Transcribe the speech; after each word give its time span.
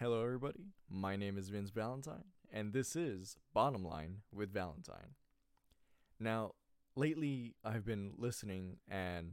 Hello, 0.00 0.22
everybody. 0.22 0.74
My 0.88 1.16
name 1.16 1.36
is 1.36 1.48
Vince 1.48 1.70
Valentine, 1.70 2.22
and 2.52 2.72
this 2.72 2.94
is 2.94 3.36
Bottom 3.52 3.84
Line 3.84 4.18
with 4.32 4.52
Valentine. 4.52 5.16
Now, 6.20 6.52
lately 6.94 7.56
I've 7.64 7.84
been 7.84 8.12
listening, 8.16 8.76
and 8.88 9.32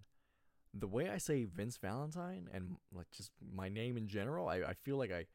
the 0.74 0.88
way 0.88 1.08
I 1.08 1.20
say 1.20 1.44
Vince 1.44 1.78
Valentine 1.78 2.50
and 2.52 2.78
like 2.92 3.12
just 3.12 3.30
my 3.54 3.70
name 3.70 3.96
in 3.96 4.08
general, 4.08 4.48
I, 4.48 4.56
I 4.56 4.74
feel 4.74 4.98
like 4.98 5.12
I 5.12 5.28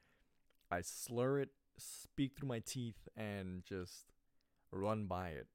I 0.69 0.81
slur 0.81 1.39
it, 1.39 1.51
speak 1.79 2.33
through 2.35 2.49
my 2.49 2.59
teeth, 2.59 3.07
and 3.17 3.63
just 3.65 4.07
run 4.73 5.07
by 5.07 5.29
it. 5.29 5.47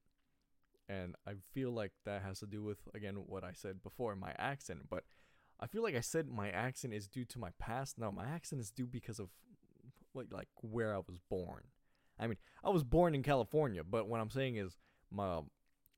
And 0.88 1.16
I 1.28 1.34
feel 1.54 1.72
like 1.72 1.92
that 2.06 2.22
has 2.22 2.40
to 2.40 2.46
do 2.46 2.64
with 2.64 2.88
again 2.94 3.16
what 3.28 3.44
I 3.44 3.52
said 3.52 3.84
before, 3.84 4.16
my 4.16 4.36
accent. 4.40 4.84
But 4.90 5.04
I 5.60 5.68
feel 5.68 5.84
like 5.84 5.96
I 5.96 6.02
said 6.02 6.28
my 6.28 6.50
accent 6.50 6.94
is 6.94 7.08
due 7.08 7.26
to 7.26 7.40
my 7.40 7.50
past. 7.60 7.98
No, 7.98 8.12
my 8.12 8.26
accent 8.26 8.62
is 8.62 8.72
due 8.72 8.86
because 8.86 9.20
of 9.20 9.30
like 10.16 10.28
like 10.32 10.48
where 10.62 10.94
I 10.96 11.00
was 11.00 11.18
born. 11.30 11.64
I 12.20 12.28
mean, 12.28 12.38
I 12.64 12.70
was 12.70 12.84
born 12.84 13.14
in 13.14 13.24
California, 13.24 13.84
but 13.84 14.08
what 14.08 14.22
I'm 14.22 14.30
saying 14.30 14.56
is 14.56 14.78
my 15.12 15.42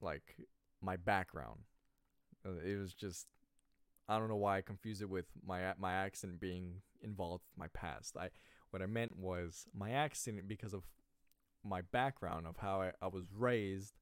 like 0.01 0.35
my 0.81 0.97
background. 0.97 1.61
Uh, 2.45 2.59
it 2.65 2.79
was 2.79 2.93
just 2.93 3.27
I 4.09 4.17
don't 4.17 4.29
know 4.29 4.35
why 4.35 4.57
I 4.57 4.61
confused 4.61 5.01
it 5.01 5.09
with 5.09 5.25
my 5.45 5.73
my 5.77 5.93
accent 5.93 6.39
being 6.39 6.81
involved 7.01 7.43
with 7.51 7.59
my 7.59 7.67
past. 7.73 8.17
I 8.17 8.29
what 8.71 8.81
I 8.81 8.85
meant 8.85 9.17
was 9.17 9.65
my 9.73 9.91
accent 9.91 10.47
because 10.47 10.73
of 10.73 10.83
my 11.63 11.81
background 11.81 12.47
of 12.47 12.57
how 12.57 12.81
I, 12.81 12.91
I 13.01 13.07
was 13.07 13.25
raised 13.35 13.93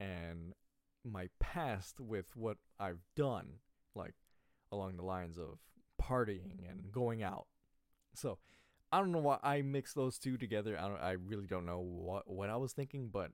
and 0.00 0.54
my 1.04 1.28
past 1.40 2.00
with 2.00 2.34
what 2.36 2.56
I've 2.78 3.02
done, 3.16 3.54
like 3.94 4.14
along 4.70 4.96
the 4.96 5.04
lines 5.04 5.38
of 5.38 5.58
partying 6.00 6.68
and 6.68 6.90
going 6.92 7.22
out. 7.22 7.46
So 8.14 8.38
I 8.92 8.98
don't 8.98 9.10
know 9.10 9.20
why 9.20 9.38
I 9.42 9.62
mixed 9.62 9.94
those 9.94 10.18
two 10.18 10.36
together. 10.36 10.78
I 10.78 10.86
don't, 10.86 11.00
I 11.00 11.12
really 11.12 11.46
don't 11.46 11.64
know 11.64 11.80
what 11.80 12.28
what 12.28 12.50
I 12.50 12.56
was 12.56 12.72
thinking, 12.72 13.08
but 13.10 13.30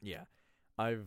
yeah, 0.00 0.24
I've 0.76 1.06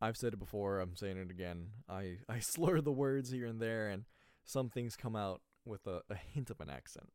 I've 0.00 0.18
said 0.18 0.34
it 0.34 0.38
before. 0.38 0.80
I'm 0.80 0.96
saying 0.96 1.16
it 1.16 1.30
again. 1.30 1.68
I 1.88 2.18
I 2.28 2.40
slur 2.40 2.80
the 2.80 2.92
words 2.92 3.30
here 3.30 3.46
and 3.46 3.60
there, 3.60 3.88
and 3.88 4.04
some 4.44 4.68
things 4.68 4.96
come 4.96 5.16
out 5.16 5.40
with 5.64 5.86
a, 5.86 6.02
a 6.10 6.14
hint 6.14 6.50
of 6.50 6.60
an 6.60 6.68
accent. 6.68 7.08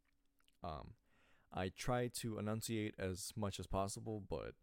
Um, 0.64 0.94
I 1.54 1.70
try 1.70 2.08
to 2.20 2.40
enunciate 2.40 2.96
as 2.98 3.32
much 3.36 3.60
as 3.60 3.68
possible, 3.68 4.24
but 4.28 4.54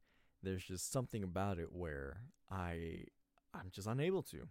there's 0.43 0.65
just 0.65 0.93
something 0.93 1.23
about 1.23 1.59
it 1.59 1.73
where 1.73 2.23
I 2.51 3.05
I'm 3.55 3.71
just 3.71 3.87
unable 3.87 4.25
to. 4.25 4.49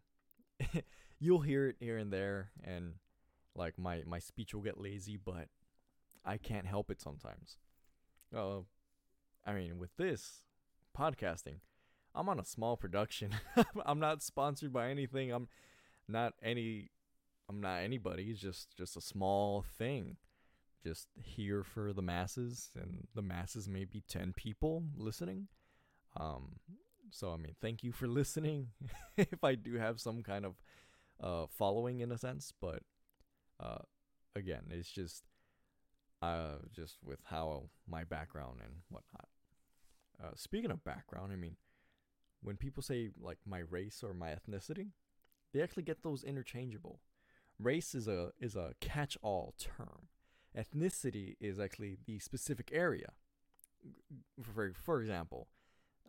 You'll 1.20 1.42
hear 1.42 1.68
it 1.68 1.76
here 1.80 1.98
and 1.98 2.14
there, 2.14 2.52
and 2.64 2.94
like 3.56 3.78
my 3.78 4.04
my 4.06 4.20
speech 4.20 4.54
will 4.54 4.62
get 4.62 4.80
lazy, 4.80 5.18
but 5.18 5.50
I 6.28 6.38
can't 6.38 6.68
help 6.68 6.92
it 6.92 7.02
sometimes. 7.02 7.58
Uh, 8.36 8.60
I 9.46 9.54
mean, 9.54 9.80
with 9.80 9.96
this 9.98 10.44
podcasting, 10.98 11.60
I'm 12.14 12.28
on 12.28 12.40
a 12.40 12.46
small 12.46 12.76
production. 12.76 13.32
I'm 13.86 14.00
not 14.00 14.22
sponsored 14.22 14.74
by 14.74 14.90
anything. 14.90 15.32
I'm 15.32 15.48
not 16.08 16.34
any. 16.44 16.92
I'm 17.50 17.62
not 17.62 17.78
anybody. 17.78 18.24
It's 18.24 18.42
just 18.42 18.76
just 18.78 18.98
a 18.98 19.02
small 19.02 19.64
thing. 19.78 20.18
Just 20.84 21.08
here 21.22 21.64
for 21.64 21.94
the 21.94 22.02
masses, 22.02 22.72
and 22.76 23.08
the 23.16 23.22
masses 23.22 23.70
may 23.70 23.86
be 23.86 24.04
ten 24.08 24.34
people 24.34 24.84
listening. 24.98 25.48
Um, 26.20 26.58
so 27.10 27.32
I 27.32 27.38
mean, 27.38 27.56
thank 27.62 27.84
you 27.84 27.92
for 27.94 28.08
listening. 28.20 28.70
if 29.18 29.44
I 29.44 29.56
do 29.56 29.76
have 29.76 30.02
some 30.02 30.24
kind 30.24 30.46
of 30.46 30.56
uh 31.24 31.48
following 31.58 32.02
in 32.02 32.12
a 32.12 32.18
sense, 32.18 32.54
but 32.60 32.82
uh, 33.60 33.80
again, 34.36 34.64
it's 34.72 34.92
just 34.92 35.24
uh, 36.22 36.56
just 36.74 36.98
with 37.04 37.20
how 37.26 37.70
my 37.88 38.04
background 38.04 38.60
and 38.64 38.74
whatnot. 38.90 39.28
Uh, 40.24 40.32
speaking 40.36 40.72
of 40.72 40.84
background, 40.84 41.32
I 41.32 41.36
mean, 41.36 41.58
when 42.42 42.58
people 42.58 42.82
say 42.82 43.10
like 43.20 43.38
my 43.46 43.60
race 43.60 44.04
or 44.04 44.14
my 44.14 44.30
ethnicity, 44.30 44.92
they 45.54 45.62
actually 45.62 45.84
get 45.84 46.04
those 46.04 46.24
interchangeable. 46.24 47.00
Race 47.60 47.96
is 47.96 48.08
a 48.08 48.32
is 48.40 48.56
a 48.56 48.74
catch-all 48.80 49.56
term. 49.58 50.08
Ethnicity 50.58 51.36
is 51.40 51.60
actually 51.60 51.98
the 52.06 52.20
specific 52.20 52.70
area. 52.74 53.14
For 54.42 54.74
for 54.74 55.02
example, 55.02 55.48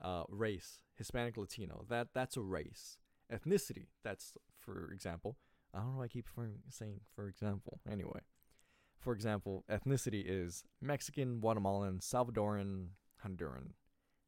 uh, 0.02 0.24
race, 0.28 0.82
Hispanic, 0.96 1.36
Latino. 1.36 1.84
That 1.88 2.08
that's 2.14 2.36
a 2.36 2.42
race. 2.42 2.98
Ethnicity. 3.32 3.88
That's 4.02 4.32
for 4.58 4.90
example. 4.92 5.36
I 5.74 5.78
don't 5.78 5.92
know. 5.92 5.98
why 5.98 6.04
I 6.04 6.08
keep 6.08 6.28
saying 6.70 7.00
for 7.14 7.28
example. 7.28 7.80
Anyway, 7.90 8.20
for 8.98 9.12
example, 9.12 9.64
ethnicity 9.70 10.24
is 10.26 10.64
Mexican, 10.80 11.40
Guatemalan, 11.40 12.00
Salvadoran, 12.00 12.88
Honduran, 13.24 13.70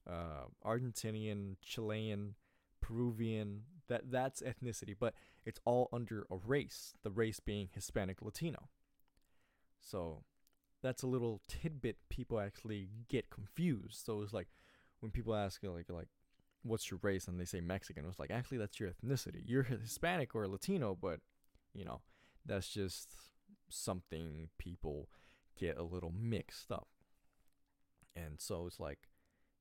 uh, 0.08 0.46
Argentinian, 0.64 1.56
Chilean, 1.60 2.34
Peruvian. 2.80 3.62
That 3.88 4.10
that's 4.10 4.42
ethnicity, 4.42 4.94
but 4.98 5.14
it's 5.44 5.60
all 5.64 5.88
under 5.92 6.26
a 6.30 6.36
race. 6.36 6.94
The 7.02 7.10
race 7.10 7.40
being 7.40 7.68
Hispanic 7.72 8.22
Latino. 8.22 8.68
So 9.80 10.24
that's 10.82 11.02
a 11.02 11.06
little 11.08 11.40
tidbit 11.48 11.96
people 12.08 12.40
actually 12.40 12.88
get 13.08 13.30
confused. 13.30 14.04
So 14.04 14.22
it's 14.22 14.32
like 14.32 14.48
when 15.00 15.10
people 15.10 15.34
ask 15.34 15.62
like 15.62 15.90
like 15.90 16.08
what's 16.62 16.90
your 16.90 17.00
race 17.02 17.26
and 17.26 17.40
they 17.40 17.44
say 17.44 17.60
Mexican, 17.60 18.04
it's 18.06 18.18
like 18.18 18.30
actually 18.30 18.58
that's 18.58 18.78
your 18.78 18.90
ethnicity. 18.90 19.42
You're 19.44 19.62
Hispanic 19.64 20.34
or 20.34 20.46
Latino, 20.46 20.96
but 21.00 21.20
you 21.74 21.84
know 21.84 22.00
that's 22.46 22.68
just 22.68 23.10
something 23.70 24.48
people 24.58 25.08
get 25.58 25.78
a 25.78 25.82
little 25.82 26.12
mixed 26.16 26.70
up. 26.70 26.88
And 28.16 28.40
so 28.40 28.66
it's 28.66 28.80
like, 28.80 29.08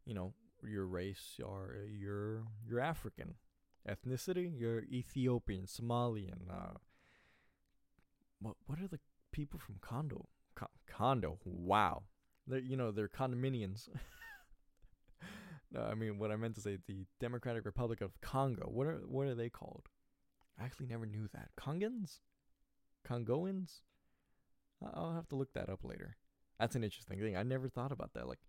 you 0.06 0.14
know, 0.14 0.34
your 0.64 0.86
race 0.86 1.40
or 1.44 1.78
you're 1.90 2.44
African. 2.80 3.36
Ethnicity, 3.88 4.52
you're 4.58 4.84
Ethiopian, 4.84 5.66
Somalian, 5.66 6.50
uh 6.50 6.78
what 8.40 8.56
what 8.66 8.80
are 8.80 8.88
the 8.88 9.00
people 9.32 9.60
from 9.60 9.76
Condo? 9.82 10.28
Co- 10.56 10.68
condo. 10.88 11.40
Wow. 11.46 12.04
They're 12.48 12.60
you 12.60 12.78
know, 12.78 12.92
they're 12.92 13.10
condominiums. 13.10 13.90
no, 15.72 15.82
I 15.82 15.94
mean 15.94 16.18
what 16.18 16.32
I 16.32 16.36
meant 16.36 16.56
to 16.56 16.62
say 16.62 16.78
the 16.88 17.06
Democratic 17.20 17.66
Republic 17.66 18.02
of 18.02 18.20
Congo. 18.22 18.70
What 18.70 18.88
are 18.88 19.02
what 19.06 19.28
are 19.28 19.36
they 19.36 19.50
called? 19.50 19.88
I 20.60 20.66
actually 20.66 20.88
never 20.88 21.06
knew 21.06 21.28
that. 21.34 21.50
Congans? 21.56 22.20
Congoans? 23.08 23.82
I'll 24.82 25.14
have 25.14 25.28
to 25.30 25.36
look 25.36 25.54
that 25.54 25.70
up 25.70 25.84
later. 25.84 26.16
That's 26.60 26.76
an 26.76 26.84
interesting 26.84 27.20
thing. 27.20 27.38
I 27.38 27.44
never 27.44 27.70
thought 27.70 27.92
about 27.92 28.14
that. 28.14 28.28
Like 28.28 28.40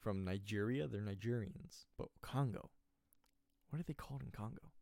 from 0.00 0.24
Nigeria, 0.24 0.86
they're 0.86 1.00
Nigerians, 1.00 1.86
but 1.98 2.08
Congo, 2.22 2.70
what 3.70 3.80
are 3.80 3.84
they 3.84 3.94
called 3.94 4.22
in 4.22 4.30
Congo? 4.30 4.72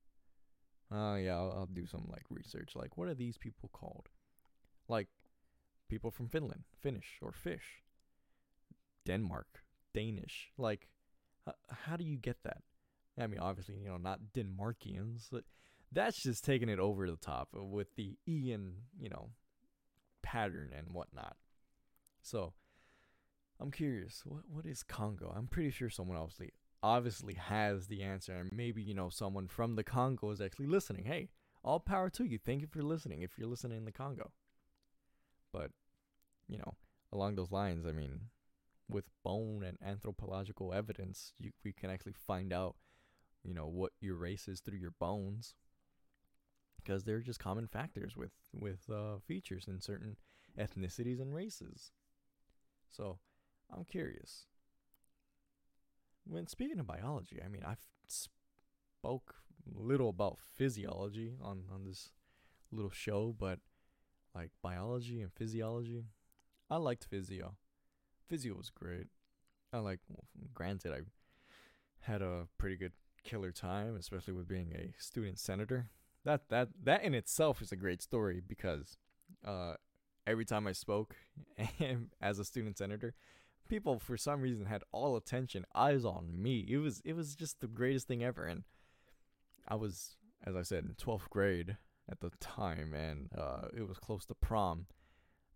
Oh 0.91 0.97
uh, 0.97 1.17
yeah, 1.17 1.37
I'll, 1.37 1.53
I'll 1.57 1.67
do 1.67 1.87
some 1.87 2.07
like 2.11 2.25
research. 2.31 2.73
Like, 2.75 2.97
what 2.97 3.09
are 3.09 3.15
these 3.15 3.39
people 3.39 3.71
called? 3.73 4.09
Like 4.89 5.09
people 5.89 6.11
from 6.11 6.29
Finland, 6.29 6.65
Finnish 6.81 7.19
or 7.23 7.33
fish. 7.33 7.83
Denmark, 9.07 9.65
Danish. 9.93 10.51
Like, 10.57 10.89
how 11.69 11.97
do 11.97 12.05
you 12.05 12.17
get 12.17 12.43
that? 12.45 12.63
I 13.19 13.27
mean, 13.27 13.39
obviously, 13.39 13.77
you 13.77 13.89
know, 13.89 13.97
not 13.97 14.33
Denmarkians, 14.35 15.29
but 15.31 15.45
that's 15.93 16.23
just 16.23 16.45
taking 16.45 16.69
it 16.69 16.79
over 16.79 17.09
the 17.09 17.17
top 17.17 17.49
with 17.53 17.95
the 17.97 18.17
E 18.27 18.53
and, 18.53 18.75
you 18.99 19.09
know, 19.09 19.31
pattern 20.35 20.71
and 20.77 20.89
whatnot. 20.93 21.37
So 22.23 22.55
I'm 23.61 23.71
curious, 23.71 24.23
what 24.25 24.43
what 24.49 24.67
is 24.67 24.83
Congo? 24.83 25.33
I'm 25.35 25.47
pretty 25.47 25.71
sure 25.71 25.89
someone 25.89 26.17
obviously 26.17 26.51
obviously 26.83 27.35
has 27.35 27.87
the 27.87 28.03
answer, 28.03 28.35
and 28.35 28.51
maybe 28.53 28.83
you 28.83 28.95
know 28.95 29.11
someone 29.11 29.47
from 29.47 29.77
the 29.77 29.85
Congo 29.85 30.31
is 30.33 30.41
actually 30.41 30.67
listening. 30.67 31.05
Hey, 31.05 31.31
all 31.63 31.79
power 31.79 32.11
to 32.11 32.25
you. 32.25 32.39
Thank 32.39 32.63
you 32.63 32.67
for 32.67 32.83
listening. 32.83 33.23
If 33.23 33.39
you're 33.39 33.49
listening 33.49 33.79
in 33.79 33.85
the 33.85 33.93
Congo, 33.93 34.33
but 35.53 35.71
you 36.49 36.59
know 36.59 36.75
along 37.13 37.37
those 37.37 37.53
lines, 37.53 37.87
I 37.87 37.93
mean, 37.93 38.23
with 38.89 39.09
bone 39.23 39.63
and 39.63 39.79
anthropological 39.87 40.75
evidence, 40.75 41.33
you, 41.39 41.53
we 41.65 41.73
can 41.73 41.91
actually 41.91 42.15
find 42.27 42.53
out, 42.53 42.75
you 43.45 43.55
know, 43.55 43.69
what 43.69 43.93
your 44.01 44.17
race 44.17 44.49
is 44.49 44.59
through 44.59 44.79
your 44.79 44.95
bones 44.99 45.55
because 46.85 47.05
they're 47.05 47.21
just 47.21 47.41
common 47.41 47.67
factors 47.67 48.17
with 48.17 48.33
with 48.53 48.89
uh, 48.91 49.19
features 49.27 49.67
in 49.69 49.81
certain 49.81 50.17
ethnicities 50.59 51.21
and 51.21 51.35
races. 51.35 51.93
So, 52.91 53.19
I'm 53.75 53.85
curious. 53.85 54.47
When 56.27 56.47
speaking 56.47 56.79
of 56.79 56.87
biology, 56.87 57.41
I 57.45 57.49
mean, 57.49 57.63
I've 57.67 57.87
spoke 58.07 59.35
little 59.75 60.09
about 60.09 60.39
physiology 60.57 61.35
on 61.43 61.65
on 61.73 61.85
this 61.85 62.11
little 62.71 62.91
show, 62.91 63.35
but 63.39 63.59
like 64.35 64.51
biology 64.63 65.21
and 65.21 65.33
physiology, 65.33 66.05
I 66.71 66.77
liked 66.77 67.05
physio. 67.05 67.57
Physio 68.29 68.55
was 68.55 68.71
great. 68.71 69.07
I 69.73 69.79
like. 69.79 70.01
Well, 70.09 70.25
granted, 70.53 70.93
I 70.93 71.01
had 72.01 72.23
a 72.23 72.49
pretty 72.59 72.77
good 72.77 72.93
killer 73.23 73.53
time, 73.53 73.97
especially 73.97 74.35
with 74.35 74.49
being 74.49 74.73
a 74.73 74.93
student 74.99 75.39
senator 75.39 75.91
that 76.25 76.49
that 76.49 76.69
that 76.83 77.03
in 77.03 77.15
itself 77.15 77.61
is 77.61 77.73
a 77.73 77.77
great 77.77 78.03
story 78.03 78.41
because 78.47 78.97
uh 79.47 79.75
every 80.27 80.45
time 80.45 80.67
I 80.67 80.73
spoke 80.73 81.17
as 82.21 82.39
a 82.39 82.45
student 82.45 82.79
senator, 82.79 83.15
people 83.69 83.99
for 83.99 84.17
some 84.17 84.41
reason 84.41 84.67
had 84.67 84.83
all 84.93 85.17
attention, 85.17 85.65
eyes 85.75 86.05
on 86.05 86.31
me. 86.35 86.67
It 86.69 86.79
was 86.79 87.01
it 87.05 87.15
was 87.15 87.35
just 87.35 87.61
the 87.61 87.67
greatest 87.67 88.09
thing 88.09 88.23
ever. 88.23 88.45
And 88.45 88.65
I 89.69 89.77
was, 89.77 90.17
as 90.47 90.57
I 90.57 90.63
said, 90.63 90.85
in 90.85 90.95
twelfth 90.95 91.31
grade 91.31 91.77
at 92.11 92.21
the 92.21 92.31
time, 92.41 92.95
and 92.95 93.31
uh, 93.37 93.69
it 93.77 93.89
was 93.89 93.99
close 93.99 94.25
to 94.27 94.35
prom 94.35 94.87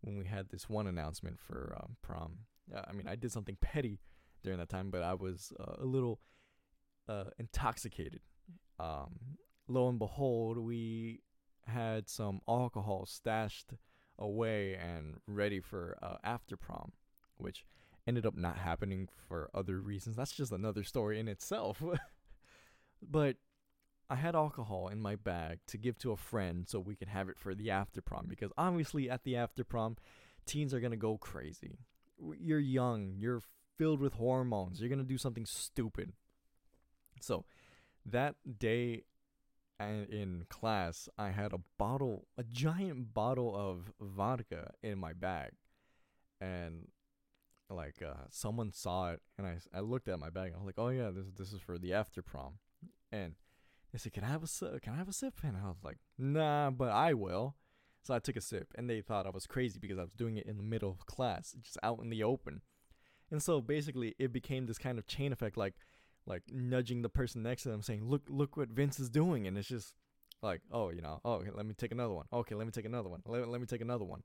when 0.01 0.17
we 0.17 0.27
had 0.27 0.49
this 0.51 0.69
one 0.69 0.87
announcement 0.87 1.39
for 1.39 1.77
um, 1.81 1.97
prom. 2.03 2.39
I 2.75 2.93
mean, 2.93 3.09
I 3.09 3.17
did 3.17 3.33
something 3.33 3.57
petty 3.61 4.01
during 4.45 4.59
that 4.59 4.69
time, 4.69 4.91
but 4.91 5.03
I 5.03 5.15
was 5.15 5.53
uh, 5.59 5.83
a 5.83 5.85
little 5.85 6.21
uh, 7.09 7.25
intoxicated. 7.39 8.21
Um, 8.79 9.39
lo 9.69 9.89
and 9.89 9.99
behold, 9.99 10.59
we 10.59 11.21
had 11.67 12.09
some 12.09 12.41
alcohol 12.49 13.07
stashed 13.07 13.75
away 14.19 14.75
and 14.75 15.17
ready 15.27 15.61
for 15.61 15.97
uh, 16.03 16.17
after 16.25 16.57
prom, 16.57 16.93
which 17.37 17.65
ended 18.07 18.27
up 18.27 18.37
not 18.37 18.59
happening 18.59 19.09
for 19.29 19.51
other 19.55 19.79
reasons. 19.81 20.17
That's 20.17 20.33
just 20.33 20.51
another 20.51 20.83
story 20.83 21.21
in 21.21 21.29
itself. 21.29 21.83
but 23.03 23.37
I 24.11 24.17
had 24.17 24.35
alcohol 24.35 24.89
in 24.89 25.01
my 25.01 25.17
bag 25.17 25.61
to 25.69 25.77
give 25.77 25.99
to 25.99 26.13
a 26.13 26.17
friend 26.17 26.67
so 26.67 26.81
we 26.81 26.97
could 26.97 27.09
have 27.09 27.29
it 27.29 27.39
for 27.39 27.55
the 27.55 27.71
after 27.71 28.01
prom 28.01 28.27
because 28.27 28.51
obviously 28.57 29.11
at 29.11 29.25
the 29.25 29.37
after 29.37 29.65
prom, 29.65 29.97
teens 30.47 30.73
are 30.73 30.81
going 30.81 30.93
to 30.93 30.97
go 30.97 31.19
crazy. 31.19 31.79
You're 32.41 32.59
young, 32.59 33.15
you're 33.19 33.43
filled 33.77 34.01
with 34.01 34.15
hormones, 34.15 34.81
you're 34.81 34.89
going 34.89 34.99
to 34.99 35.05
do 35.05 35.19
something 35.19 35.45
stupid. 35.45 36.13
So 37.21 37.45
that 38.07 38.37
day 38.59 39.05
in 39.87 40.45
class, 40.49 41.09
I 41.19 41.31
had 41.31 41.53
a 41.53 41.61
bottle, 41.79 42.27
a 42.37 42.43
giant 42.43 43.15
bottle 43.15 43.55
of 43.55 43.93
vodka 44.01 44.73
in 44.83 44.99
my 44.99 45.13
bag. 45.13 45.53
And 46.41 46.89
like 47.71 48.03
uh, 48.03 48.25
someone 48.31 48.73
saw 48.73 49.11
it 49.13 49.21
and 49.37 49.47
I, 49.47 49.59
I 49.75 49.81
looked 49.81 50.09
at 50.09 50.19
my 50.19 50.31
bag 50.31 50.49
and 50.49 50.57
I 50.57 50.59
was 50.59 50.67
like, 50.67 50.79
"Oh 50.79 50.89
yeah, 50.89 51.11
this 51.11 51.27
this 51.37 51.53
is 51.53 51.61
for 51.61 51.79
the 51.79 51.93
after 51.93 52.23
prom." 52.23 52.55
And 53.13 53.35
they 53.93 53.99
said, 53.99 54.13
"Can 54.13 54.25
I 54.25 54.29
have 54.29 54.43
a 54.43 54.47
sip? 54.47 54.83
Can 54.83 54.95
I 54.95 54.97
have 54.97 55.09
a 55.09 55.13
sip?" 55.13 55.35
And 55.43 55.57
I 55.57 55.69
was 55.69 55.85
like, 55.85 55.99
"Nah, 56.19 56.71
but 56.71 56.91
I 56.91 57.15
will." 57.15 57.57
So 58.03 58.15
I 58.15 58.21
took 58.21 58.37
a 58.37 58.41
sip, 58.41 58.73
and 58.77 58.89
they 58.89 59.03
thought 59.03 59.27
I 59.27 59.31
was 59.31 59.47
crazy 59.47 59.79
because 59.79 59.99
I 59.99 60.03
was 60.03 60.15
doing 60.15 60.37
it 60.37 60.47
in 60.47 60.57
the 60.57 60.63
middle 60.63 60.91
of 60.91 61.05
class, 61.07 61.55
just 61.61 61.77
out 61.83 62.01
in 62.01 62.09
the 62.09 62.23
open. 62.23 62.63
And 63.31 63.43
so 63.43 63.61
basically, 63.61 64.15
it 64.19 64.33
became 64.33 64.67
this 64.67 64.79
kind 64.79 64.99
of 64.99 65.07
chain 65.07 65.33
effect, 65.33 65.57
like 65.57 65.75
like 66.29 66.43
nudging 66.53 67.03
the 67.03 67.09
person 67.09 67.43
next 67.43 67.63
to 67.63 67.71
them, 67.71 67.83
saying, 67.83 68.05
"Look, 68.05 68.23
look 68.29 68.57
what 68.57 68.69
Vince 68.69 69.01
is 69.01 69.09
doing," 69.09 69.47
and 69.47 69.57
it's 69.57 69.69
just 69.69 69.95
like, 70.43 70.61
"Oh, 70.71 70.91
you 70.91 71.01
know, 71.01 71.21
oh, 71.25 71.35
okay, 71.35 71.51
let 71.53 71.67
me 71.67 71.75
take 71.75 71.91
another 71.91 72.13
one. 72.15 72.27
Okay, 72.33 72.55
let 72.55 72.67
me 72.67 72.71
take 72.71 72.85
another 72.85 73.09
one. 73.09 73.23
Let, 73.27 73.49
let 73.49 73.61
me 73.61 73.67
take 73.67 73.81
another 73.81 74.05
one." 74.05 74.23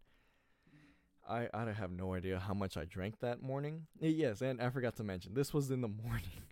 I 1.28 1.48
I 1.54 1.72
have 1.72 1.92
no 1.92 2.14
idea 2.14 2.40
how 2.40 2.54
much 2.54 2.76
I 2.76 2.84
drank 2.86 3.22
that 3.22 3.42
morning. 3.42 3.88
Yes, 4.00 4.42
and 4.42 4.62
I 4.62 4.70
forgot 4.70 4.98
to 4.98 5.04
mention 5.04 5.34
this 5.34 5.54
was 5.54 5.72
in 5.72 5.82
the 5.82 5.88
morning. 6.04 6.44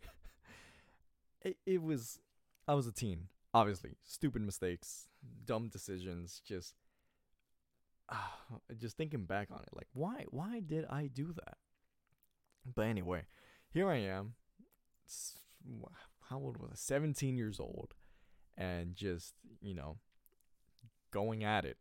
it 1.42 1.58
it 1.66 1.82
was 1.84 2.20
I 2.68 2.74
was 2.74 2.88
a 2.88 2.92
teen, 2.92 3.28
obviously. 3.54 3.98
Stupid 4.04 4.42
mistakes, 4.42 5.08
dumb 5.46 5.68
decisions, 5.68 6.42
just 6.48 6.76
uh, 8.08 8.16
just 8.78 8.96
thinking 8.96 9.26
back 9.26 9.50
on 9.52 9.60
it, 9.60 9.70
like 9.74 9.88
why 9.94 10.26
why 10.30 10.62
did 10.62 10.86
I 10.90 11.08
do 11.08 11.34
that? 11.34 11.58
But 12.76 12.84
anyway, 12.84 13.24
here 13.74 13.90
I 13.90 13.98
am. 13.98 14.36
How 16.30 16.38
old 16.38 16.58
was 16.58 16.72
I? 16.72 16.76
17 16.76 17.38
years 17.38 17.60
old 17.60 17.94
and 18.58 18.96
just, 18.96 19.34
you 19.62 19.76
know, 19.76 19.98
going 21.12 21.44
at 21.44 21.66
it. 21.66 21.78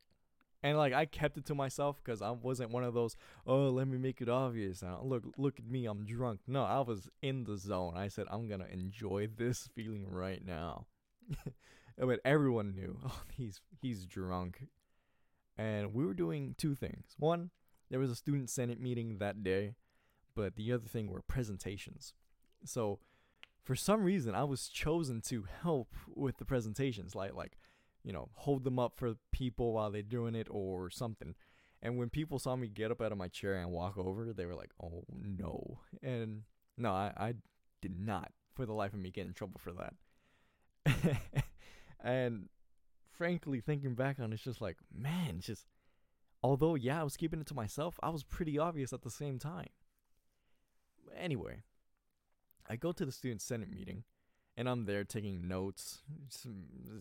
And 0.63 0.77
like 0.77 0.93
I 0.93 1.07
kept 1.07 1.39
it 1.39 1.47
to 1.47 1.55
myself 1.55 2.01
because 2.03 2.21
I 2.21 2.31
wasn't 2.31 2.71
one 2.71 2.85
of 2.85 2.93
those. 2.93 3.17
Oh, 3.47 3.71
let 3.71 3.89
me 3.89 3.97
make 3.97 4.21
it 4.21 4.29
obvious. 4.29 4.83
Now 4.83 5.01
look, 5.03 5.25
look 5.39 5.59
at 5.59 5.67
me. 5.67 5.87
I'm 5.87 6.05
drunk. 6.05 6.41
No, 6.47 6.65
I 6.65 6.81
was 6.81 7.09
in 7.23 7.45
the 7.45 7.57
zone. 7.57 7.95
I 7.97 8.09
said 8.09 8.27
I'm 8.31 8.47
gonna 8.47 8.67
enjoy 8.71 9.29
this 9.35 9.69
feeling 9.75 10.07
right 10.07 10.45
now. 10.45 10.87
but 11.99 12.21
everyone 12.25 12.75
knew. 12.75 12.99
Oh, 13.07 13.23
he's 13.33 13.61
he's 13.81 14.05
drunk. 14.05 14.67
And 15.57 15.95
we 15.95 16.05
were 16.05 16.15
doing 16.15 16.55
two 16.59 16.75
things. 16.75 17.15
One, 17.19 17.51
there 17.91 18.01
was 18.01 18.11
a 18.11 18.17
student 18.17 18.51
senate 18.51 18.81
meeting 18.81 19.19
that 19.19 19.43
day, 19.43 19.75
but 20.35 20.57
the 20.57 20.73
other 20.73 20.87
thing 20.87 21.11
were 21.11 21.23
presentations. 21.23 22.15
So, 22.65 22.99
for 23.63 23.77
some 23.77 24.03
reason, 24.03 24.35
I 24.35 24.45
was 24.45 24.69
chosen 24.69 25.21
to 25.23 25.47
help 25.63 25.95
with 26.09 26.39
the 26.39 26.45
presentations, 26.45 27.15
like 27.15 27.35
like 27.35 27.59
you 28.03 28.13
know, 28.13 28.31
hold 28.35 28.65
them 28.65 28.79
up 28.79 28.95
for 28.97 29.15
people 29.33 29.75
while 29.75 29.91
they're 29.91 30.03
doing 30.03 30.35
it 30.35 30.49
or 30.51 30.91
something. 30.91 31.35
And 31.83 31.97
when 31.97 32.11
people 32.11 32.39
saw 32.39 32.57
me 32.57 32.69
get 32.69 32.91
up 32.91 33.01
out 33.01 33.13
of 33.13 33.19
my 33.19 33.29
chair 33.29 33.55
and 33.55 33.71
walk 33.71 33.97
over, 33.97 34.33
they 34.33 34.47
were 34.47 34.55
like, 34.55 34.73
"Oh 34.83 35.05
no!" 35.11 35.81
And 36.03 36.43
no, 36.77 36.91
I, 36.93 37.13
I 37.17 37.35
did 37.81 37.99
not, 37.99 38.33
for 38.55 38.67
the 38.67 38.73
life 38.73 38.93
of 38.93 39.01
me, 39.01 39.11
get 39.11 39.27
in 39.27 39.33
trouble 39.33 39.61
for 39.61 39.73
that. 39.73 41.15
and 42.03 42.49
frankly, 43.11 43.61
thinking 43.61 43.95
back 43.95 44.19
on 44.19 44.33
it, 44.33 44.35
it's 44.35 44.45
just 44.45 44.61
like, 44.61 44.77
man, 44.95 45.37
it's 45.39 45.47
just 45.47 45.67
although 46.43 46.75
yeah, 46.75 47.01
I 47.01 47.05
was 47.05 47.17
keeping 47.17 47.41
it 47.41 47.47
to 47.49 47.55
myself, 47.55 47.99
I 48.03 48.11
was 48.11 48.25
pretty 48.25 48.59
obvious 48.59 48.93
at 48.93 49.03
the 49.03 49.11
same 49.11 49.39
time. 49.39 49.69
Anyway, 51.17 51.63
I 52.69 52.77
go 52.77 52.93
to 52.93 53.05
the 53.05 53.13
student 53.13 53.43
senate 53.43 53.71
meeting 53.71 54.05
and 54.57 54.69
I'm 54.69 54.85
there 54.85 55.05
taking 55.05 55.49
notes, 55.49 56.03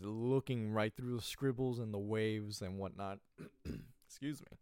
looking 0.02 0.72
right 0.72 0.96
through 0.96 1.18
the 1.18 1.22
scribbles 1.22 1.80
and 1.80 1.94
the 1.94 2.00
waves 2.00 2.62
and 2.62 2.78
whatnot. 2.78 3.20
Excuse 4.08 4.42
me. 4.42 4.58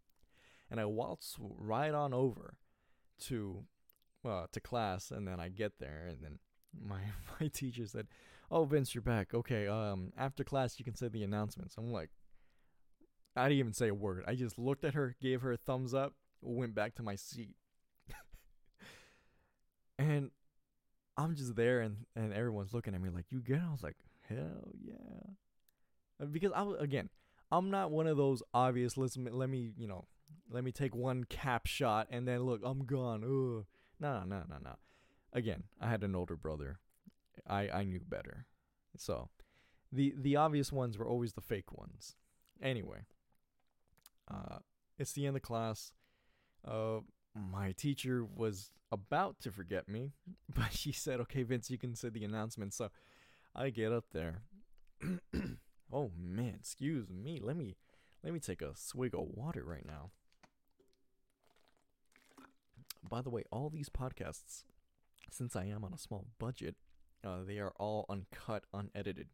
And 0.71 0.79
I 0.79 0.85
waltz 0.85 1.35
right 1.39 1.93
on 1.93 2.13
over 2.13 2.55
to 3.25 3.63
uh, 4.25 4.47
to 4.51 4.59
class, 4.59 5.11
and 5.11 5.27
then 5.27 5.39
I 5.39 5.49
get 5.49 5.73
there, 5.79 6.07
and 6.09 6.17
then 6.21 6.39
my 6.87 7.01
my 7.39 7.47
teacher 7.47 7.85
said, 7.85 8.07
"Oh, 8.51 8.65
Vince, 8.65 8.93
you're 8.95 9.01
back. 9.01 9.33
Okay, 9.33 9.67
um, 9.67 10.11
after 10.17 10.43
class 10.43 10.79
you 10.79 10.85
can 10.85 10.95
say 10.95 11.07
the 11.07 11.23
announcements." 11.23 11.75
I'm 11.77 11.91
like, 11.91 12.09
I 13.35 13.43
didn't 13.43 13.59
even 13.59 13.73
say 13.73 13.89
a 13.89 13.93
word. 13.93 14.23
I 14.27 14.35
just 14.35 14.57
looked 14.57 14.83
at 14.83 14.95
her, 14.95 15.15
gave 15.21 15.41
her 15.41 15.53
a 15.53 15.57
thumbs 15.57 15.93
up, 15.93 16.13
went 16.41 16.75
back 16.75 16.95
to 16.95 17.03
my 17.03 17.15
seat. 17.15 17.55
and 19.99 20.31
I'm 21.17 21.35
just 21.35 21.55
there 21.55 21.81
and, 21.81 21.97
and 22.15 22.33
everyone's 22.33 22.73
looking 22.73 22.93
at 22.93 23.01
me 23.01 23.09
like, 23.09 23.25
you 23.29 23.39
get 23.39 23.57
it? 23.57 23.63
I 23.67 23.71
was 23.71 23.83
like, 23.83 23.97
hell 24.29 24.71
yeah. 24.79 24.95
Uh, 26.21 26.25
because 26.25 26.51
I 26.55 26.61
was, 26.61 26.77
again, 26.79 27.09
I'm 27.51 27.69
not 27.69 27.91
one 27.91 28.07
of 28.07 28.17
those 28.17 28.43
obvious, 28.53 28.97
listen, 28.97 29.27
let 29.31 29.49
me, 29.49 29.71
you 29.77 29.87
know, 29.87 30.05
let 30.51 30.63
me 30.63 30.71
take 30.71 30.95
one 30.95 31.23
cap 31.23 31.65
shot 31.65 32.07
and 32.11 32.27
then 32.27 32.43
look, 32.43 32.61
I'm 32.63 32.85
gone. 32.85 33.23
Ugh. 33.23 33.65
No, 33.99 34.23
no, 34.23 34.43
no, 34.49 34.55
no. 34.63 34.75
Again, 35.33 35.63
I 35.81 35.89
had 35.89 36.03
an 36.03 36.15
older 36.15 36.35
brother. 36.35 36.79
I, 37.47 37.69
I 37.69 37.83
knew 37.83 37.99
better. 37.99 38.45
So 38.97 39.29
the 39.91 40.13
the 40.17 40.35
obvious 40.35 40.71
ones 40.71 40.97
were 40.97 41.07
always 41.07 41.33
the 41.33 41.41
fake 41.41 41.71
ones. 41.71 42.15
Anyway, 42.61 43.05
uh, 44.29 44.59
it's 44.97 45.13
the 45.13 45.25
end 45.25 45.35
of 45.35 45.43
class. 45.43 45.91
Uh, 46.65 46.99
my 47.37 47.71
teacher 47.73 48.23
was 48.23 48.71
about 48.91 49.39
to 49.41 49.51
forget 49.51 49.87
me, 49.87 50.13
but 50.53 50.73
she 50.73 50.91
said, 50.91 51.19
"Okay, 51.21 51.43
Vince, 51.43 51.69
you 51.69 51.77
can 51.77 51.95
say 51.95 52.09
the 52.09 52.23
announcement." 52.23 52.73
So 52.73 52.89
I 53.55 53.69
get 53.69 53.91
up 53.91 54.05
there. 54.11 54.41
oh 55.91 56.11
man, 56.17 56.55
excuse 56.59 57.09
me. 57.09 57.39
Let 57.41 57.55
me 57.55 57.75
let 58.23 58.33
me 58.33 58.39
take 58.39 58.61
a 58.61 58.75
swig 58.75 59.13
of 59.13 59.27
water 59.33 59.63
right 59.65 59.85
now. 59.85 60.11
By 63.07 63.21
the 63.21 63.29
way, 63.29 63.43
all 63.51 63.69
these 63.69 63.89
podcasts, 63.89 64.63
since 65.31 65.55
I 65.55 65.65
am 65.65 65.85
on 65.85 65.93
a 65.93 65.97
small 65.97 66.25
budget, 66.39 66.75
uh, 67.25 67.43
they 67.45 67.59
are 67.59 67.73
all 67.77 68.05
uncut, 68.09 68.63
unedited. 68.73 69.27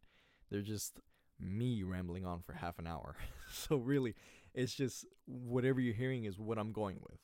They're 0.50 0.62
just 0.62 1.00
me 1.40 1.82
rambling 1.82 2.24
on 2.24 2.42
for 2.42 2.52
half 2.52 2.78
an 2.78 2.86
hour. 2.86 3.16
so 3.52 3.76
really, 3.76 4.14
it's 4.54 4.74
just 4.74 5.06
whatever 5.26 5.80
you're 5.80 5.94
hearing 5.94 6.24
is 6.24 6.38
what 6.38 6.58
I'm 6.58 6.72
going 6.72 6.98
with. 7.00 7.18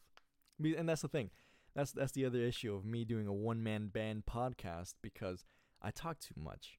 And 0.63 0.89
that's 0.89 1.03
the 1.03 1.09
thing. 1.09 1.31
That's 1.75 1.93
that's 1.93 2.13
the 2.13 2.25
other 2.25 2.39
issue 2.39 2.75
of 2.75 2.85
me 2.85 3.05
doing 3.05 3.27
a 3.27 3.33
one 3.33 3.63
man 3.63 3.89
band 3.89 4.25
podcast 4.27 4.95
because 5.03 5.45
I 5.81 5.91
talk 5.91 6.19
too 6.19 6.35
much. 6.37 6.79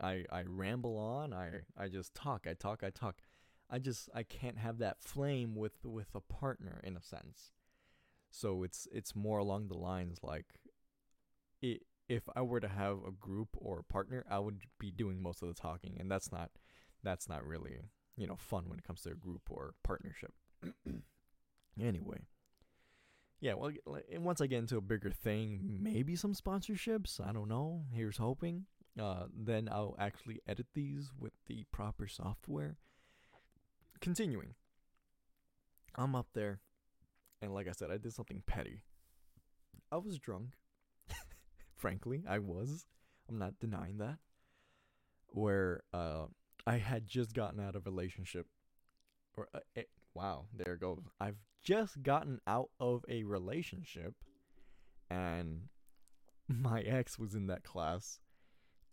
I 0.00 0.24
I 0.30 0.44
ramble 0.46 0.96
on. 0.96 1.32
I 1.32 1.62
I 1.76 1.88
just 1.88 2.14
talk. 2.14 2.46
I 2.48 2.54
talk. 2.54 2.82
I 2.82 2.90
talk. 2.90 3.20
I 3.70 3.78
just 3.78 4.08
I 4.14 4.22
can't 4.22 4.58
have 4.58 4.78
that 4.78 5.02
flame 5.02 5.54
with 5.54 5.84
with 5.84 6.08
a 6.14 6.20
partner 6.20 6.80
in 6.84 6.96
a 6.96 7.02
sense. 7.02 7.52
So 8.30 8.62
it's 8.62 8.86
it's 8.92 9.14
more 9.16 9.38
along 9.38 9.68
the 9.68 9.76
lines 9.78 10.18
like 10.22 10.46
it, 11.60 11.82
if 12.08 12.22
I 12.34 12.42
were 12.42 12.60
to 12.60 12.68
have 12.68 12.98
a 13.06 13.10
group 13.10 13.48
or 13.56 13.80
a 13.80 13.92
partner, 13.92 14.24
I 14.30 14.38
would 14.38 14.62
be 14.78 14.90
doing 14.90 15.22
most 15.22 15.42
of 15.42 15.48
the 15.48 15.54
talking 15.54 15.96
and 15.98 16.10
that's 16.10 16.30
not 16.30 16.50
that's 17.02 17.28
not 17.28 17.44
really, 17.44 17.78
you 18.16 18.26
know, 18.26 18.36
fun 18.36 18.68
when 18.68 18.78
it 18.78 18.84
comes 18.84 19.02
to 19.02 19.10
a 19.10 19.14
group 19.14 19.42
or 19.50 19.74
partnership. 19.82 20.32
anyway, 21.80 22.20
yeah, 23.40 23.54
well, 23.54 23.72
once 24.16 24.40
I 24.40 24.46
get 24.46 24.58
into 24.58 24.76
a 24.76 24.80
bigger 24.80 25.10
thing, 25.10 25.78
maybe 25.80 26.16
some 26.16 26.34
sponsorships. 26.34 27.20
I 27.24 27.32
don't 27.32 27.48
know. 27.48 27.84
Here's 27.92 28.16
hoping. 28.16 28.66
Uh, 29.00 29.24
then 29.32 29.68
I'll 29.70 29.94
actually 29.98 30.40
edit 30.48 30.66
these 30.74 31.12
with 31.18 31.32
the 31.46 31.64
proper 31.70 32.08
software. 32.08 32.78
Continuing. 34.00 34.54
I'm 35.94 36.16
up 36.16 36.28
there, 36.34 36.60
and 37.40 37.54
like 37.54 37.68
I 37.68 37.72
said, 37.72 37.90
I 37.90 37.96
did 37.96 38.12
something 38.12 38.42
petty. 38.46 38.82
I 39.90 39.96
was 39.96 40.18
drunk. 40.18 40.54
Frankly, 41.76 42.24
I 42.28 42.40
was. 42.40 42.86
I'm 43.28 43.38
not 43.38 43.58
denying 43.60 43.98
that. 43.98 44.18
Where 45.28 45.82
uh, 45.92 46.26
I 46.66 46.78
had 46.78 47.06
just 47.06 47.34
gotten 47.34 47.60
out 47.60 47.76
of 47.76 47.86
a 47.86 47.90
relationship. 47.90 48.46
Or 49.36 49.48
uh, 49.54 49.60
wow, 50.18 50.46
there 50.52 50.76
goes. 50.76 50.98
I've 51.20 51.36
just 51.62 52.02
gotten 52.02 52.40
out 52.46 52.70
of 52.80 53.04
a 53.08 53.22
relationship, 53.22 54.14
and 55.08 55.68
my 56.48 56.80
ex 56.80 57.18
was 57.18 57.34
in 57.34 57.46
that 57.46 57.62
class, 57.62 58.18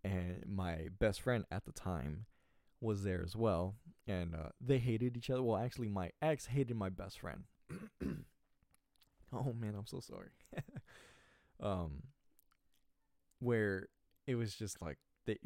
and 0.04 0.44
my 0.48 0.90
best 1.00 1.22
friend 1.22 1.46
at 1.50 1.66
the 1.66 1.72
time 1.72 2.26
was 2.80 3.04
there 3.04 3.24
as 3.26 3.36
well, 3.36 3.76
and 4.08 4.36
uh, 4.36 4.50
they 4.62 4.78
hated 4.78 5.18
each 5.18 5.32
other. 5.32 5.42
Well, 5.42 5.58
actually, 5.58 5.90
my 5.90 6.12
ex 6.22 6.46
hated 6.46 6.76
my 6.76 6.90
best 6.90 7.20
friend. 7.20 7.46
oh 9.34 9.54
man, 9.54 9.74
I'm 9.76 9.88
so 9.88 10.00
sorry. 10.00 10.30
um, 11.60 12.04
where 13.40 13.88
it 14.28 14.36
was 14.36 14.54
just 14.54 14.80
like 14.80 15.00
they 15.26 15.40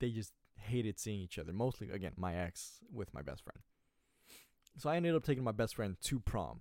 they 0.00 0.10
just 0.10 0.32
hated 0.58 0.98
seeing 0.98 1.20
each 1.20 1.38
other. 1.38 1.54
Mostly, 1.54 1.88
again, 1.90 2.12
my 2.16 2.36
ex 2.36 2.80
with 2.92 3.14
my 3.14 3.22
best 3.22 3.42
friend. 3.42 3.62
So 4.76 4.90
I 4.90 4.96
ended 4.96 5.14
up 5.14 5.24
taking 5.24 5.44
my 5.44 5.52
best 5.52 5.76
friend 5.76 5.96
to 6.02 6.20
prom, 6.20 6.60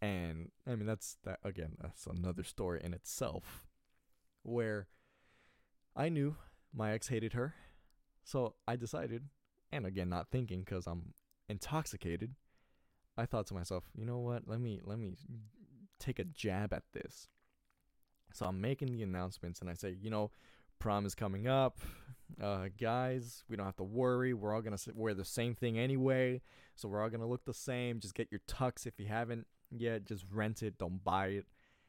and 0.00 0.50
I 0.66 0.76
mean 0.76 0.86
that's 0.86 1.16
that 1.24 1.40
again. 1.44 1.76
That's 1.80 2.06
another 2.06 2.44
story 2.44 2.80
in 2.82 2.94
itself, 2.94 3.66
where 4.42 4.86
I 5.96 6.08
knew 6.08 6.36
my 6.72 6.92
ex 6.92 7.08
hated 7.08 7.32
her, 7.32 7.54
so 8.24 8.54
I 8.66 8.76
decided, 8.76 9.24
and 9.72 9.86
again, 9.86 10.08
not 10.08 10.30
thinking 10.30 10.60
because 10.60 10.86
I'm 10.86 11.14
intoxicated, 11.48 12.34
I 13.16 13.26
thought 13.26 13.46
to 13.48 13.54
myself, 13.54 13.84
you 13.94 14.06
know 14.06 14.18
what? 14.18 14.46
Let 14.46 14.60
me 14.60 14.80
let 14.84 14.98
me 14.98 15.16
take 15.98 16.18
a 16.18 16.24
jab 16.24 16.72
at 16.72 16.84
this. 16.92 17.28
So 18.32 18.46
I'm 18.46 18.60
making 18.60 18.92
the 18.92 19.02
announcements, 19.02 19.60
and 19.60 19.68
I 19.68 19.74
say, 19.74 19.96
you 20.00 20.10
know, 20.10 20.30
prom 20.82 21.06
is 21.06 21.14
coming 21.14 21.46
up. 21.46 21.78
Uh, 22.42 22.64
guys, 22.80 23.44
we 23.48 23.54
don't 23.54 23.66
have 23.66 23.76
to 23.76 23.84
worry. 23.84 24.34
We're 24.34 24.52
all 24.52 24.62
gonna 24.62 24.78
wear 24.96 25.14
the 25.14 25.24
same 25.24 25.54
thing 25.54 25.78
anyway, 25.78 26.42
so 26.74 26.88
we're 26.88 27.00
all 27.00 27.08
gonna 27.08 27.28
look 27.28 27.44
the 27.44 27.54
same. 27.54 28.00
Just 28.00 28.16
get 28.16 28.32
your 28.32 28.40
tux 28.48 28.84
if 28.84 28.98
you 28.98 29.06
haven't 29.06 29.46
yet. 29.70 30.06
Just 30.06 30.24
rent 30.28 30.60
it. 30.60 30.78
Don't 30.78 31.04
buy 31.04 31.28
it. 31.28 31.46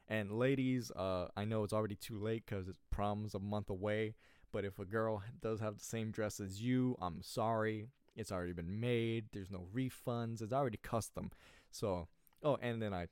And 0.07 0.33
ladies, 0.33 0.91
uh, 0.91 1.29
I 1.35 1.43
know 1.43 1.63
it's 1.63 1.73
already 1.73 1.95
too 1.95 2.19
late 2.19 2.43
because 2.45 2.67
prom's 2.91 3.33
a 3.33 3.39
month 3.39 3.71
away. 3.71 4.13
But 4.51 4.63
if 4.63 4.77
a 4.77 4.85
girl 4.85 5.23
does 5.41 5.59
have 5.59 5.79
the 5.79 5.83
same 5.83 6.11
dress 6.11 6.39
as 6.39 6.61
you, 6.61 6.95
I'm 7.01 7.23
sorry. 7.23 7.87
It's 8.15 8.31
already 8.31 8.53
been 8.53 8.79
made. 8.79 9.25
There's 9.33 9.49
no 9.49 9.65
refunds. 9.75 10.43
It's 10.43 10.53
already 10.53 10.77
custom. 10.77 11.31
So, 11.71 12.09
oh, 12.43 12.59
and 12.61 12.79
then 12.79 12.93
I, 12.93 13.07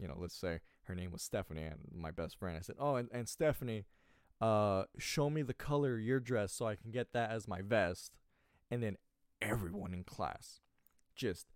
you 0.00 0.08
know, 0.08 0.16
let's 0.18 0.34
say 0.34 0.58
her 0.86 0.96
name 0.96 1.12
was 1.12 1.22
Stephanie 1.22 1.62
and 1.62 1.78
my 1.94 2.10
best 2.10 2.36
friend. 2.40 2.56
I 2.56 2.62
said, 2.62 2.74
oh, 2.80 2.96
and, 2.96 3.08
and 3.12 3.28
Stephanie, 3.28 3.84
uh, 4.40 4.84
show 4.98 5.30
me 5.30 5.42
the 5.42 5.54
color 5.54 5.94
of 5.94 6.00
your 6.00 6.20
dress 6.20 6.52
so 6.52 6.66
I 6.66 6.76
can 6.76 6.90
get 6.90 7.12
that 7.12 7.30
as 7.30 7.48
my 7.48 7.62
vest. 7.62 8.16
And 8.70 8.82
then 8.82 8.96
everyone 9.40 9.94
in 9.94 10.04
class 10.04 10.60
just 11.14 11.46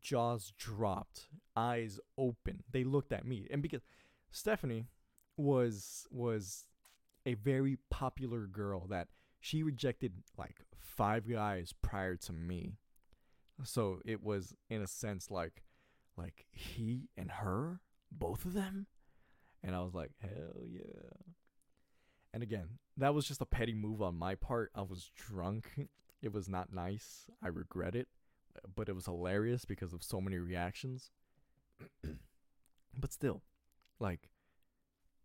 jaws 0.00 0.52
dropped, 0.56 1.28
eyes 1.56 1.98
open. 2.16 2.62
They 2.70 2.84
looked 2.84 3.12
at 3.12 3.26
me. 3.26 3.46
And 3.50 3.62
because 3.62 3.82
Stephanie 4.30 4.86
was 5.36 6.06
was 6.10 6.66
a 7.26 7.34
very 7.34 7.78
popular 7.90 8.46
girl 8.46 8.86
that 8.88 9.08
she 9.40 9.62
rejected 9.62 10.12
like 10.36 10.60
five 10.78 11.28
guys 11.28 11.72
prior 11.82 12.16
to 12.16 12.32
me. 12.32 12.78
So 13.64 14.00
it 14.04 14.22
was 14.22 14.54
in 14.70 14.82
a 14.82 14.86
sense 14.86 15.30
like 15.30 15.62
like 16.16 16.46
he 16.50 17.08
and 17.16 17.30
her, 17.30 17.80
both 18.10 18.44
of 18.44 18.54
them. 18.54 18.86
And 19.62 19.74
I 19.74 19.80
was 19.80 19.94
like, 19.94 20.12
hell 20.20 20.62
yeah. 20.68 21.32
And 22.32 22.42
again, 22.42 22.78
that 22.96 23.14
was 23.14 23.26
just 23.26 23.40
a 23.40 23.46
petty 23.46 23.74
move 23.74 24.02
on 24.02 24.16
my 24.16 24.34
part. 24.34 24.70
I 24.74 24.82
was 24.82 25.10
drunk. 25.14 25.70
It 26.20 26.32
was 26.32 26.48
not 26.48 26.72
nice. 26.74 27.26
I 27.40 27.46
regret 27.46 27.94
it. 27.94 28.08
But 28.74 28.88
it 28.88 28.96
was 28.96 29.04
hilarious 29.04 29.64
because 29.64 29.92
of 29.92 30.02
so 30.02 30.20
many 30.20 30.36
reactions. 30.36 31.12
but 32.98 33.12
still, 33.12 33.42
like, 34.00 34.28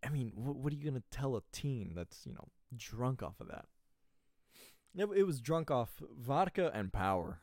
I 0.05 0.09
mean, 0.09 0.29
wh- 0.35 0.55
what 0.55 0.71
are 0.71 0.75
you 0.75 0.85
gonna 0.85 1.01
tell 1.09 1.35
a 1.35 1.41
teen 1.51 1.93
that's 1.95 2.27
you 2.27 2.33
know 2.33 2.49
drunk 2.75 3.23
off 3.23 3.39
of 3.39 3.47
that? 3.47 3.65
It, 4.95 5.25
was 5.25 5.41
drunk 5.41 5.71
off 5.71 6.03
vodka 6.15 6.69
and 6.75 6.93
power. 6.93 7.39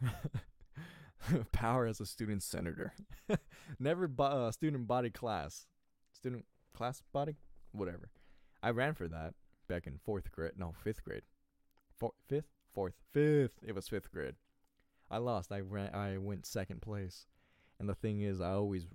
power 1.53 1.87
as 1.87 2.01
a 2.01 2.07
student 2.07 2.45
senator. 2.45 2.95
Never 3.81 4.07
bo- 4.07 4.47
uh, 4.47 4.53
student 4.53 4.87
body 4.87 5.11
class, 5.11 5.67
student 6.13 6.45
class 6.73 7.03
body, 7.13 7.37
whatever. 7.73 8.11
I 8.63 8.71
ran 8.71 8.95
for 8.95 9.09
that 9.09 9.35
back 9.71 9.87
in 9.87 9.99
fourth 10.05 10.31
grade. 10.33 10.53
No, 10.57 10.75
fifth 10.85 11.03
grade. 11.05 11.23
Four, 11.97 12.13
fifth, 12.29 12.53
fourth, 12.75 12.95
fifth. 13.13 13.59
It 13.67 13.75
was 13.75 13.89
fifth 13.89 14.13
grade. 14.13 14.35
I 15.11 15.19
lost. 15.19 15.51
I 15.53 15.61
ran. 15.61 15.95
I 15.95 16.19
went 16.19 16.47
second 16.47 16.83
place. 16.83 17.27
And 17.79 17.89
the 17.89 17.95
thing 17.95 18.21
is, 18.21 18.41
I 18.41 18.51
always 18.51 18.87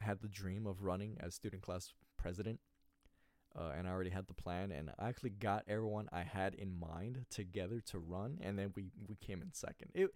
had 0.00 0.20
the 0.20 0.28
dream 0.28 0.66
of 0.66 0.82
running 0.82 1.16
as 1.20 1.34
student 1.34 1.62
class 1.62 1.92
president 2.18 2.58
uh, 3.56 3.72
and 3.76 3.88
I 3.88 3.90
already 3.90 4.10
had 4.10 4.26
the 4.26 4.34
plan, 4.34 4.70
and 4.70 4.90
I 4.98 5.08
actually 5.08 5.30
got 5.30 5.64
everyone 5.66 6.08
I 6.12 6.22
had 6.22 6.54
in 6.54 6.78
mind 6.78 7.24
together 7.30 7.80
to 7.90 7.98
run, 7.98 8.38
and 8.42 8.58
then 8.58 8.72
we 8.76 8.90
we 9.08 9.16
came 9.16 9.40
in 9.40 9.52
second. 9.52 9.90
It 9.94 10.10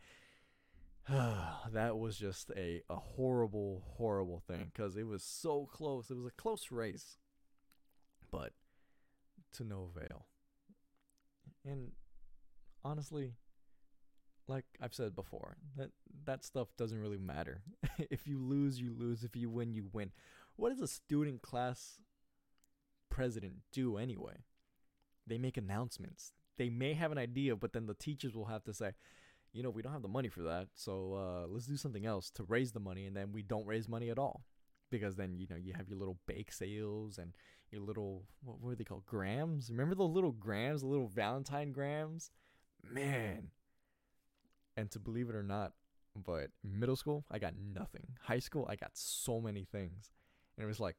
that 1.09 1.99
was 1.99 2.19
just 2.19 2.51
a 2.57 2.83
a 2.91 2.97
horrible 2.97 3.83
horrible 3.97 4.43
thing 4.47 4.71
because 4.73 4.97
it 4.97 5.07
was 5.07 5.23
so 5.23 5.67
close. 5.73 6.11
It 6.11 6.17
was 6.17 6.27
a 6.27 6.43
close 6.43 6.71
race, 6.71 7.17
but 8.31 8.53
to 9.55 9.65
no 9.65 9.91
avail. 9.95 10.27
And 11.65 11.93
honestly, 12.85 13.35
like 14.49 14.65
I've 14.81 14.95
said 14.95 15.15
before, 15.15 15.57
that 15.77 15.91
that 16.25 16.45
stuff 16.45 16.69
doesn't 16.77 17.01
really 17.01 17.19
matter. 17.19 17.63
if 17.99 18.27
you 18.27 18.39
lose, 18.39 18.81
you 18.81 18.95
lose. 18.97 19.23
If 19.25 19.37
you 19.37 19.49
win, 19.49 19.73
you 19.73 19.89
win. 19.93 20.11
What 20.57 20.71
does 20.71 20.81
a 20.81 20.89
student 20.89 21.43
class 21.43 22.01
president 23.11 23.55
do 23.73 23.97
anyway? 23.97 24.45
They 25.27 25.39
make 25.39 25.57
announcements. 25.57 26.33
They 26.59 26.69
may 26.69 26.95
have 26.95 27.13
an 27.13 27.19
idea, 27.19 27.57
but 27.57 27.73
then 27.73 27.87
the 27.87 27.95
teachers 27.95 28.35
will 28.35 28.47
have 28.47 28.65
to 28.65 28.75
say, 28.75 28.93
you 29.53 29.63
know, 29.63 29.71
we 29.71 29.83
don't 29.83 29.93
have 29.93 30.03
the 30.03 30.09
money 30.09 30.29
for 30.29 30.43
that, 30.43 30.69
so 30.75 31.15
uh, 31.15 31.47
let's 31.49 31.67
do 31.67 31.77
something 31.77 32.07
else 32.07 32.31
to 32.31 32.45
raise 32.45 32.73
the 32.73 32.81
money, 32.81 33.07
and 33.07 33.17
then 33.17 33.33
we 33.33 33.43
don't 33.43 33.67
raise 33.67 33.89
money 33.89 34.11
at 34.11 34.19
all, 34.19 34.45
because 34.91 35.17
then 35.17 35.39
you 35.39 35.47
know 35.49 35.57
you 35.57 35.73
have 35.73 35.89
your 35.89 35.99
little 35.99 36.19
bake 36.27 36.53
sales 36.53 37.19
and 37.19 37.33
your 37.71 37.83
little 37.83 38.25
what 38.43 38.61
were 38.61 38.75
they 38.75 38.85
called 38.85 39.07
grams? 39.07 39.71
Remember 39.71 39.95
the 39.95 40.03
little 40.03 40.33
grams, 40.33 40.83
the 40.83 40.89
little 40.89 41.09
Valentine 41.09 41.73
grams, 41.73 42.31
man. 42.83 43.49
And 44.77 44.91
to 44.93 44.99
believe 44.99 45.29
it 45.29 45.35
or 45.35 45.43
not, 45.43 45.73
but 46.17 46.51
middle 46.65 46.97
school 46.97 47.25
I 47.31 47.39
got 47.39 47.55
nothing. 47.57 48.07
High 48.23 48.39
school 48.39 48.67
I 48.69 48.77
got 48.77 48.93
so 48.95 49.41
many 49.41 49.65
things, 49.65 50.11
and 50.57 50.65
it 50.65 50.69
was 50.69 50.81
like, 50.81 50.97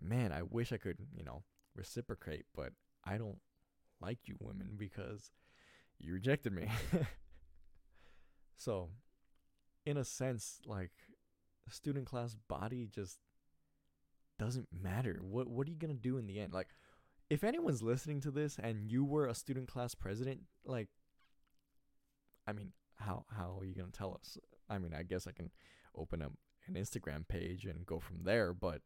man, 0.00 0.32
I 0.32 0.42
wish 0.42 0.72
I 0.72 0.78
could, 0.78 0.98
you 1.14 1.24
know, 1.24 1.42
reciprocate, 1.74 2.46
but 2.54 2.72
I 3.04 3.18
don't 3.18 3.38
like 4.00 4.18
you 4.26 4.36
women 4.40 4.74
because 4.76 5.30
you 5.98 6.12
rejected 6.12 6.52
me. 6.52 6.68
so, 8.56 8.90
in 9.84 9.96
a 9.96 10.04
sense, 10.04 10.60
like 10.66 10.92
student 11.70 12.06
class 12.06 12.34
body 12.48 12.88
just 12.90 13.18
doesn't 14.38 14.68
matter. 14.72 15.20
What 15.22 15.48
what 15.48 15.66
are 15.66 15.70
you 15.70 15.76
to 15.94 16.00
do 16.00 16.18
in 16.18 16.26
the 16.26 16.38
end? 16.40 16.52
Like 16.52 16.68
if 17.30 17.44
anyone's 17.44 17.82
listening 17.82 18.20
to 18.22 18.30
this 18.30 18.58
and 18.62 18.90
you 18.90 19.04
were 19.04 19.26
a 19.26 19.34
student 19.34 19.68
class 19.68 19.94
president, 19.94 20.40
like 20.64 20.88
I 22.46 22.52
mean, 22.52 22.72
how 22.96 23.24
how 23.36 23.56
are 23.60 23.64
you 23.64 23.74
to 23.92 23.98
tell 23.98 24.14
us? 24.14 24.38
I 24.68 24.78
mean, 24.78 24.94
I 24.94 25.02
guess 25.02 25.26
I 25.26 25.32
can 25.32 25.50
open 25.96 26.22
up 26.22 26.32
an 26.66 26.74
Instagram 26.74 27.26
page 27.26 27.64
and 27.64 27.86
go 27.86 27.98
from 27.98 28.24
there, 28.24 28.54
but 28.54 28.82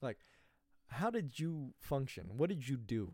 like 0.00 0.18
how 0.88 1.10
did 1.10 1.38
you 1.38 1.74
function? 1.78 2.30
What 2.36 2.48
did 2.48 2.68
you 2.68 2.76
do? 2.76 3.12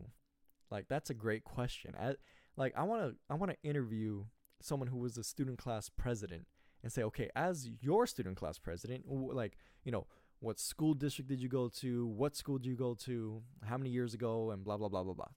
Like 0.69 0.87
that's 0.87 1.09
a 1.09 1.15
great 1.15 1.43
question. 1.43 1.95
I, 1.99 2.15
like 2.57 2.73
I 2.77 2.83
want 2.83 3.01
to 3.01 3.15
I 3.29 3.35
want 3.35 3.51
to 3.51 3.69
interview 3.69 4.25
someone 4.61 4.87
who 4.87 4.97
was 4.97 5.17
a 5.17 5.23
student 5.23 5.57
class 5.57 5.89
president 5.89 6.47
and 6.83 6.91
say, 6.91 7.03
okay, 7.03 7.29
as 7.35 7.69
your 7.79 8.07
student 8.07 8.37
class 8.37 8.57
president, 8.57 9.05
like 9.07 9.57
you 9.83 9.91
know, 9.91 10.07
what 10.41 10.59
school 10.59 10.95
district 10.95 11.29
did 11.29 11.39
you 11.39 11.47
go 11.47 11.69
to? 11.69 12.07
What 12.07 12.35
school 12.35 12.57
did 12.57 12.67
you 12.67 12.75
go 12.75 12.95
to? 13.05 13.41
How 13.63 13.77
many 13.77 13.91
years 13.91 14.13
ago? 14.15 14.49
And 14.49 14.63
blah 14.63 14.75
blah 14.75 14.89
blah 14.89 15.03
blah 15.03 15.13
blah. 15.13 15.29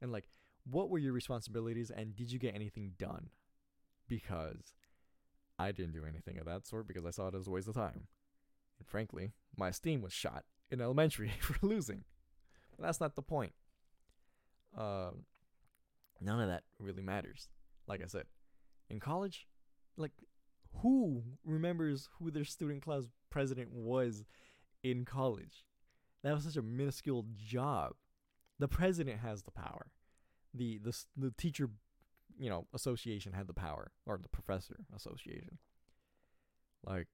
And 0.00 0.10
like, 0.10 0.28
what 0.64 0.88
were 0.88 0.98
your 0.98 1.12
responsibilities? 1.12 1.90
And 1.90 2.16
did 2.16 2.32
you 2.32 2.38
get 2.38 2.54
anything 2.54 2.94
done? 2.98 3.28
Because 4.08 4.72
I 5.58 5.72
didn't 5.72 5.92
do 5.92 6.04
anything 6.06 6.38
of 6.38 6.46
that 6.46 6.66
sort 6.66 6.88
because 6.88 7.04
I 7.04 7.10
saw 7.10 7.28
it 7.28 7.34
as 7.34 7.46
a 7.46 7.50
waste 7.50 7.68
of 7.68 7.74
time. 7.74 8.08
And 8.78 8.88
frankly, 8.88 9.32
my 9.56 9.68
esteem 9.68 10.00
was 10.00 10.12
shot 10.12 10.44
in 10.70 10.80
elementary 10.80 11.32
for 11.40 11.54
losing. 11.64 12.04
But 12.76 12.86
that's 12.86 13.00
not 13.00 13.14
the 13.14 13.22
point. 13.22 13.52
Uh, 14.76 15.10
none 16.20 16.40
of 16.40 16.48
that 16.48 16.64
really 16.78 17.02
matters. 17.02 17.48
Like 17.86 18.02
I 18.02 18.06
said, 18.06 18.24
in 18.88 19.00
college, 19.00 19.46
like 19.98 20.12
who 20.82 21.22
remembers 21.44 22.08
who 22.18 22.30
their 22.30 22.44
student 22.44 22.82
class 22.82 23.04
president 23.30 23.72
was 23.72 24.24
in 24.90 25.04
college. 25.04 25.64
That 26.22 26.34
was 26.34 26.44
such 26.44 26.56
a 26.56 26.62
minuscule 26.62 27.24
job. 27.36 27.92
The 28.58 28.68
president 28.68 29.20
has 29.20 29.42
the 29.42 29.50
power. 29.50 29.86
The 30.54 30.78
the 30.78 30.96
the 31.16 31.32
teacher, 31.36 31.70
you 32.38 32.48
know, 32.48 32.66
association 32.74 33.32
had 33.32 33.46
the 33.46 33.54
power, 33.54 33.92
or 34.06 34.18
the 34.22 34.28
professor 34.28 34.86
association. 34.94 35.58
Like, 36.84 37.08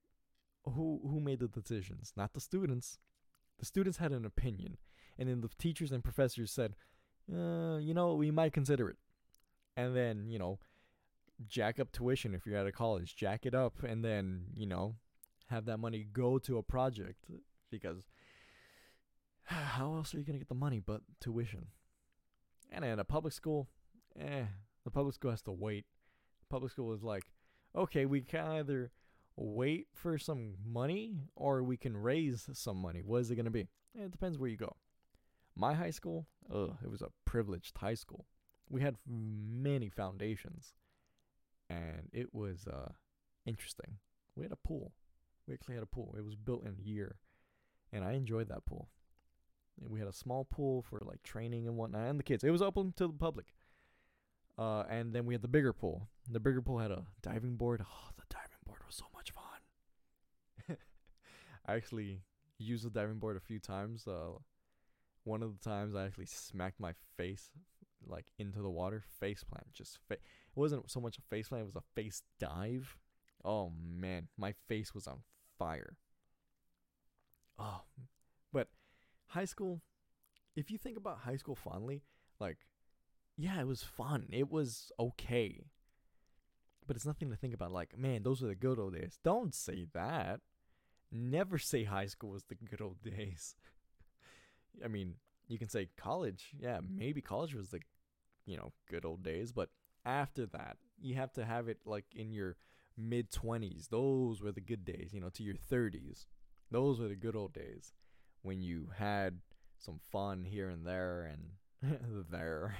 who 0.64 1.00
who 1.02 1.20
made 1.20 1.40
the 1.40 1.48
decisions? 1.48 2.12
Not 2.16 2.34
the 2.34 2.40
students. 2.40 2.98
The 3.58 3.66
students 3.66 3.98
had 3.98 4.12
an 4.12 4.24
opinion, 4.24 4.78
and 5.18 5.28
then 5.28 5.40
the 5.40 5.50
teachers 5.58 5.92
and 5.92 6.02
professors 6.02 6.50
said, 6.50 6.74
uh, 7.32 7.76
you 7.76 7.94
know, 7.94 8.14
we 8.14 8.30
might 8.30 8.52
consider 8.52 8.88
it. 8.88 8.96
And 9.76 9.96
then, 9.96 10.28
you 10.28 10.38
know, 10.38 10.58
jack 11.46 11.78
up 11.78 11.92
tuition 11.92 12.34
if 12.34 12.46
you're 12.46 12.58
out 12.58 12.66
of 12.66 12.74
college, 12.74 13.16
jack 13.16 13.46
it 13.46 13.54
up, 13.54 13.82
and 13.82 14.04
then, 14.04 14.46
you 14.54 14.66
know, 14.66 14.96
have 15.46 15.64
that 15.66 15.78
money 15.78 16.06
go 16.12 16.38
to 16.38 16.58
a 16.58 16.62
project 16.62 17.24
because 17.72 18.06
how 19.44 19.96
else 19.96 20.14
are 20.14 20.18
you 20.18 20.24
going 20.24 20.34
to 20.34 20.44
get 20.44 20.48
the 20.48 20.54
money 20.54 20.78
but 20.78 21.00
tuition? 21.20 21.66
And 22.70 22.84
in 22.84 23.00
a 23.00 23.04
public 23.04 23.32
school, 23.32 23.68
eh, 24.18 24.44
the 24.84 24.90
public 24.90 25.14
school 25.16 25.32
has 25.32 25.42
to 25.42 25.52
wait. 25.52 25.86
Public 26.48 26.70
school 26.70 26.92
is 26.92 27.02
like, 27.02 27.24
okay, 27.76 28.06
we 28.06 28.20
can 28.20 28.46
either 28.46 28.92
wait 29.36 29.88
for 29.94 30.18
some 30.18 30.54
money 30.64 31.16
or 31.34 31.62
we 31.62 31.76
can 31.76 31.96
raise 31.96 32.48
some 32.52 32.76
money. 32.76 33.02
What 33.04 33.22
is 33.22 33.30
it 33.30 33.36
going 33.36 33.46
to 33.46 33.50
be? 33.50 33.66
It 33.94 34.10
depends 34.10 34.38
where 34.38 34.48
you 34.48 34.56
go. 34.56 34.76
My 35.54 35.74
high 35.74 35.90
school, 35.90 36.26
ugh, 36.52 36.76
it 36.82 36.90
was 36.90 37.02
a 37.02 37.08
privileged 37.24 37.76
high 37.76 37.94
school. 37.94 38.26
We 38.70 38.80
had 38.80 38.96
many 39.06 39.90
foundations, 39.90 40.72
and 41.68 42.08
it 42.12 42.32
was 42.32 42.66
uh, 42.66 42.92
interesting. 43.44 43.98
We 44.34 44.44
had 44.44 44.52
a 44.52 44.66
pool. 44.68 44.92
We 45.46 45.52
actually 45.52 45.74
had 45.74 45.82
a 45.82 45.86
pool. 45.86 46.14
It 46.16 46.24
was 46.24 46.36
built 46.36 46.64
in 46.64 46.76
a 46.78 46.82
year, 46.88 47.16
and 47.92 48.04
I 48.04 48.12
enjoyed 48.12 48.48
that 48.48 48.64
pool. 48.66 48.88
And 49.80 49.90
we 49.90 49.98
had 49.98 50.08
a 50.08 50.12
small 50.12 50.44
pool 50.44 50.82
for 50.82 51.00
like 51.04 51.22
training 51.22 51.66
and 51.66 51.76
whatnot, 51.76 52.08
and 52.08 52.18
the 52.18 52.24
kids. 52.24 52.44
It 52.44 52.50
was 52.50 52.62
open 52.62 52.92
to 52.96 53.06
the 53.06 53.12
public. 53.12 53.46
Uh, 54.58 54.84
and 54.88 55.14
then 55.14 55.24
we 55.24 55.34
had 55.34 55.42
the 55.42 55.48
bigger 55.48 55.72
pool. 55.72 56.08
The 56.30 56.40
bigger 56.40 56.60
pool 56.60 56.78
had 56.78 56.90
a 56.90 57.04
diving 57.22 57.56
board. 57.56 57.82
Oh, 57.82 58.10
the 58.16 58.24
diving 58.28 58.58
board 58.66 58.80
was 58.86 58.96
so 58.96 59.06
much 59.14 59.32
fun. 59.32 60.76
I 61.66 61.74
actually 61.74 62.20
used 62.58 62.84
the 62.84 62.90
diving 62.90 63.18
board 63.18 63.36
a 63.36 63.40
few 63.40 63.58
times. 63.58 64.06
Uh, 64.06 64.38
one 65.24 65.42
of 65.42 65.58
the 65.58 65.68
times 65.68 65.94
I 65.94 66.04
actually 66.04 66.26
smacked 66.26 66.80
my 66.80 66.92
face 67.16 67.50
like 68.06 68.26
into 68.38 68.60
the 68.60 68.70
water, 68.70 69.02
face 69.20 69.44
plant. 69.44 69.72
Just 69.72 69.98
fa- 70.08 70.14
it 70.14 70.20
wasn't 70.54 70.90
so 70.90 71.00
much 71.00 71.18
a 71.18 71.22
face 71.22 71.48
plant; 71.48 71.62
it 71.62 71.66
was 71.66 71.76
a 71.76 71.94
face 71.94 72.22
dive. 72.38 72.96
Oh 73.44 73.72
man, 73.80 74.28
my 74.36 74.54
face 74.68 74.94
was 74.94 75.06
on 75.06 75.20
fire. 75.58 75.96
Oh, 77.62 77.82
but 78.52 78.68
high 79.28 79.44
school. 79.44 79.82
If 80.56 80.70
you 80.70 80.78
think 80.78 80.96
about 80.96 81.20
high 81.20 81.36
school 81.36 81.54
fondly, 81.54 82.02
like, 82.38 82.58
yeah, 83.36 83.60
it 83.60 83.66
was 83.66 83.82
fun. 83.82 84.26
It 84.30 84.50
was 84.50 84.90
okay. 84.98 85.64
But 86.86 86.96
it's 86.96 87.06
nothing 87.06 87.30
to 87.30 87.36
think 87.36 87.54
about. 87.54 87.72
Like, 87.72 87.96
man, 87.96 88.22
those 88.22 88.42
were 88.42 88.48
the 88.48 88.54
good 88.54 88.78
old 88.78 88.94
days. 88.94 89.18
Don't 89.22 89.54
say 89.54 89.86
that. 89.94 90.40
Never 91.10 91.56
say 91.56 91.84
high 91.84 92.06
school 92.06 92.30
was 92.30 92.44
the 92.44 92.56
good 92.56 92.80
old 92.80 93.02
days. 93.02 93.54
I 94.84 94.88
mean, 94.88 95.14
you 95.48 95.58
can 95.58 95.68
say 95.68 95.88
college. 95.96 96.50
Yeah, 96.58 96.80
maybe 96.86 97.20
college 97.20 97.54
was 97.54 97.68
the, 97.68 97.80
you 98.44 98.56
know, 98.56 98.72
good 98.90 99.04
old 99.04 99.22
days. 99.22 99.52
But 99.52 99.70
after 100.04 100.46
that, 100.46 100.76
you 101.00 101.14
have 101.14 101.32
to 101.34 101.44
have 101.44 101.68
it 101.68 101.78
like 101.86 102.06
in 102.14 102.32
your 102.32 102.56
mid 102.96 103.30
20s. 103.30 103.88
Those 103.88 104.42
were 104.42 104.52
the 104.52 104.60
good 104.60 104.84
days, 104.84 105.10
you 105.12 105.20
know, 105.20 105.30
to 105.30 105.42
your 105.42 105.54
30s. 105.54 106.26
Those 106.72 106.98
were 106.98 107.08
the 107.08 107.14
good 107.14 107.36
old 107.36 107.52
days 107.52 107.92
when 108.40 108.62
you 108.62 108.88
had 108.96 109.38
some 109.78 110.00
fun 110.10 110.44
here 110.44 110.70
and 110.70 110.86
there 110.86 111.30
and 111.30 111.98
there. 112.30 112.76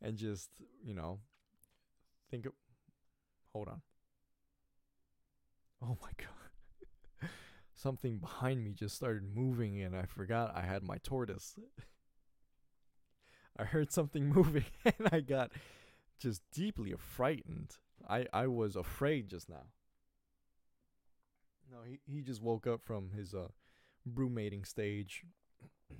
and 0.00 0.16
just, 0.16 0.48
you 0.82 0.94
know, 0.94 1.18
think 2.30 2.46
of. 2.46 2.52
Hold 3.52 3.68
on. 3.68 3.82
Oh 5.82 5.98
my 6.00 6.08
god. 6.16 7.28
Something 7.74 8.16
behind 8.16 8.64
me 8.64 8.72
just 8.72 8.94
started 8.94 9.24
moving 9.34 9.82
and 9.82 9.94
I 9.94 10.06
forgot 10.06 10.56
I 10.56 10.62
had 10.62 10.82
my 10.82 10.96
tortoise. 11.02 11.54
I 13.58 13.64
heard 13.64 13.92
something 13.92 14.26
moving 14.26 14.64
and 14.86 15.08
I 15.12 15.20
got 15.20 15.52
just 16.18 16.40
deeply 16.50 16.94
frightened. 16.96 17.76
I, 18.08 18.26
I 18.32 18.46
was 18.46 18.74
afraid 18.74 19.28
just 19.28 19.50
now. 19.50 19.66
No, 21.72 21.78
he, 21.88 22.00
he 22.06 22.20
just 22.20 22.42
woke 22.42 22.66
up 22.66 22.82
from 22.84 23.12
his 23.16 23.34
uh 23.34 23.48
brumating 24.06 24.66
stage. 24.66 25.24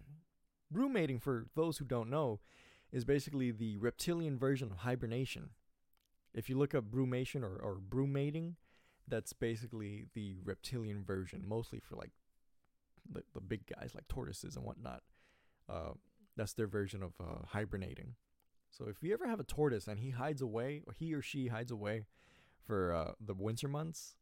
brumating, 0.75 1.21
for 1.21 1.47
those 1.57 1.79
who 1.79 1.87
don't 1.87 2.11
know, 2.11 2.41
is 2.93 3.05
basically 3.07 3.51
the 3.51 3.79
reptilian 3.79 4.39
version 4.39 4.71
of 4.71 4.79
hibernation. 4.79 5.51
If 6.35 6.51
you 6.51 6.59
look 6.59 6.75
up 6.75 6.91
brumation 6.91 7.43
or, 7.43 7.57
or 7.57 7.77
brumating, 7.77 8.55
that's 9.09 9.33
basically 9.33 10.07
the 10.15 10.37
reptilian 10.45 11.05
version, 11.05 11.43
mostly 11.47 11.81
for 11.81 11.97
like 11.97 12.11
the, 13.11 13.23
the 13.35 13.41
big 13.41 13.63
guys 13.67 13.93
like 13.95 14.09
tortoises 14.09 14.57
and 14.57 14.65
whatnot. 14.65 15.03
Uh, 15.69 15.93
that's 16.37 16.53
their 16.53 16.67
version 16.67 17.03
of 17.03 17.13
uh, 17.21 17.47
hibernating. 17.49 18.15
So 18.71 18.87
if 18.89 19.03
you 19.03 19.13
ever 19.15 19.27
have 19.27 19.41
a 19.41 19.45
tortoise 19.45 19.87
and 19.87 20.01
he 20.01 20.11
hides 20.11 20.43
away, 20.43 20.83
or 20.87 20.93
he 20.93 21.15
or 21.15 21.23
she 21.23 21.49
hides 21.49 21.71
away 21.71 22.05
for 22.67 22.93
uh, 22.93 23.13
the 23.21 23.35
winter 23.35 23.69
months 23.69 24.17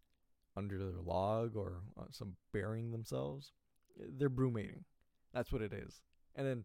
under 0.56 0.78
their 0.78 1.00
log 1.04 1.56
or 1.56 1.82
uh, 1.98 2.04
some 2.10 2.36
burying 2.52 2.90
themselves, 2.90 3.52
they're 3.96 4.30
brumating. 4.30 4.84
That's 5.32 5.52
what 5.52 5.62
it 5.62 5.72
is. 5.72 6.02
And 6.34 6.46
then 6.46 6.64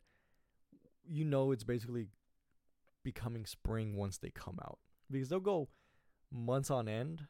you 1.08 1.24
know 1.24 1.52
it's 1.52 1.64
basically 1.64 2.08
becoming 3.04 3.46
spring 3.46 3.96
once 3.96 4.18
they 4.18 4.32
come 4.32 4.60
out 4.64 4.80
because 5.12 5.30
they'll 5.30 5.40
go 5.40 5.70
months 6.32 6.72
on 6.72 6.88
end 6.88 7.28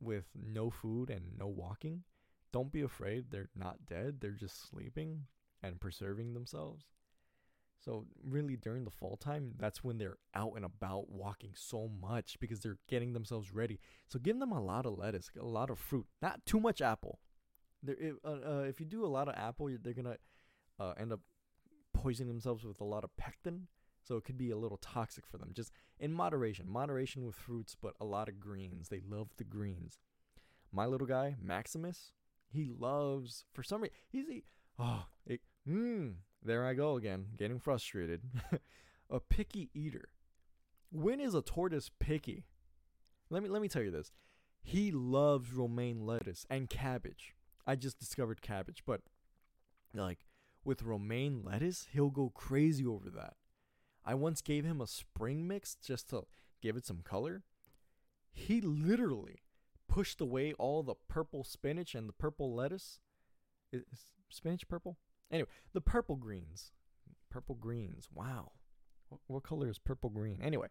with 0.00 0.26
no 0.34 0.70
food 0.70 1.10
and 1.10 1.36
no 1.38 1.46
walking. 1.46 2.04
Don't 2.52 2.72
be 2.72 2.82
afraid. 2.82 3.26
They're 3.30 3.50
not 3.56 3.86
dead. 3.86 4.18
They're 4.20 4.30
just 4.30 4.70
sleeping 4.70 5.26
and 5.62 5.80
preserving 5.80 6.34
themselves. 6.34 6.84
So 7.78 8.06
really 8.24 8.56
during 8.56 8.84
the 8.84 8.90
fall 8.90 9.16
time, 9.16 9.52
that's 9.58 9.84
when 9.84 9.98
they're 9.98 10.18
out 10.34 10.54
and 10.56 10.64
about 10.64 11.10
walking 11.10 11.52
so 11.54 11.88
much 12.00 12.38
because 12.40 12.60
they're 12.60 12.78
getting 12.88 13.12
themselves 13.12 13.52
ready. 13.52 13.78
So 14.08 14.18
give 14.18 14.38
them 14.38 14.52
a 14.52 14.60
lot 14.60 14.84
of 14.84 14.98
lettuce, 14.98 15.30
a 15.40 15.44
lot 15.44 15.70
of 15.70 15.78
fruit, 15.78 16.06
not 16.20 16.44
too 16.44 16.60
much 16.60 16.80
apple. 16.80 17.20
There, 17.82 17.96
if, 17.98 18.16
uh, 18.24 18.28
uh, 18.28 18.60
if 18.62 18.80
you 18.80 18.86
do 18.86 19.04
a 19.04 19.06
lot 19.06 19.28
of 19.28 19.34
apple, 19.36 19.70
they're 19.82 19.94
gonna 19.94 20.16
uh, 20.80 20.94
end 20.98 21.12
up 21.12 21.20
poisoning 21.94 22.28
themselves 22.28 22.64
with 22.64 22.80
a 22.80 22.84
lot 22.84 23.04
of 23.04 23.16
pectin. 23.16 23.68
So 24.02 24.16
it 24.16 24.24
could 24.24 24.38
be 24.38 24.50
a 24.50 24.56
little 24.56 24.78
toxic 24.78 25.26
for 25.26 25.36
them. 25.36 25.50
Just 25.52 25.70
in 26.00 26.12
moderation, 26.12 26.66
moderation 26.68 27.26
with 27.26 27.34
fruits, 27.34 27.76
but 27.80 27.94
a 28.00 28.04
lot 28.04 28.28
of 28.28 28.40
greens. 28.40 28.88
They 28.88 29.02
love 29.06 29.28
the 29.36 29.44
greens. 29.44 29.98
My 30.72 30.86
little 30.86 31.06
guy 31.06 31.36
Maximus, 31.40 32.12
he 32.50 32.72
loves 32.76 33.44
for 33.52 33.62
some 33.62 33.82
reason 33.82 33.96
he's 34.08 34.28
a 34.28 34.42
oh 34.78 35.04
it, 35.26 35.40
mm, 35.66 36.14
there 36.42 36.64
I 36.64 36.74
go 36.74 36.96
again, 36.96 37.26
getting 37.36 37.58
frustrated. 37.58 38.22
a 39.10 39.20
picky 39.20 39.70
eater. 39.74 40.10
When 40.90 41.20
is 41.20 41.34
a 41.34 41.42
tortoise 41.42 41.90
picky? 41.98 42.44
Let 43.30 43.42
me 43.42 43.48
let 43.48 43.62
me 43.62 43.68
tell 43.68 43.82
you 43.82 43.90
this. 43.90 44.12
He 44.62 44.90
loves 44.90 45.52
romaine 45.52 46.06
lettuce 46.06 46.46
and 46.50 46.68
cabbage. 46.68 47.34
I 47.66 47.76
just 47.76 47.98
discovered 47.98 48.42
cabbage, 48.42 48.82
but 48.86 49.02
like 49.94 50.26
with 50.64 50.82
romaine 50.82 51.42
lettuce, 51.44 51.88
he'll 51.92 52.10
go 52.10 52.30
crazy 52.30 52.86
over 52.86 53.10
that. 53.10 53.34
I 54.04 54.14
once 54.14 54.40
gave 54.40 54.64
him 54.64 54.80
a 54.80 54.86
spring 54.86 55.46
mix 55.46 55.74
just 55.74 56.10
to 56.10 56.24
give 56.62 56.76
it 56.76 56.86
some 56.86 57.00
color. 57.02 57.42
He 58.32 58.60
literally 58.60 59.42
pushed 59.88 60.20
away 60.20 60.52
all 60.54 60.82
the 60.82 60.94
purple 61.08 61.44
spinach 61.44 61.94
and 61.94 62.08
the 62.08 62.12
purple 62.12 62.54
lettuce. 62.54 63.00
Is 63.72 63.84
spinach 64.30 64.66
purple? 64.68 64.96
Anyway, 65.30 65.48
the 65.72 65.80
purple 65.80 66.16
greens. 66.16 66.72
Purple 67.30 67.54
greens. 67.54 68.08
Wow. 68.12 68.52
What, 69.08 69.20
what 69.26 69.42
color 69.42 69.68
is 69.68 69.78
purple 69.78 70.10
green? 70.10 70.40
Anyway, 70.42 70.68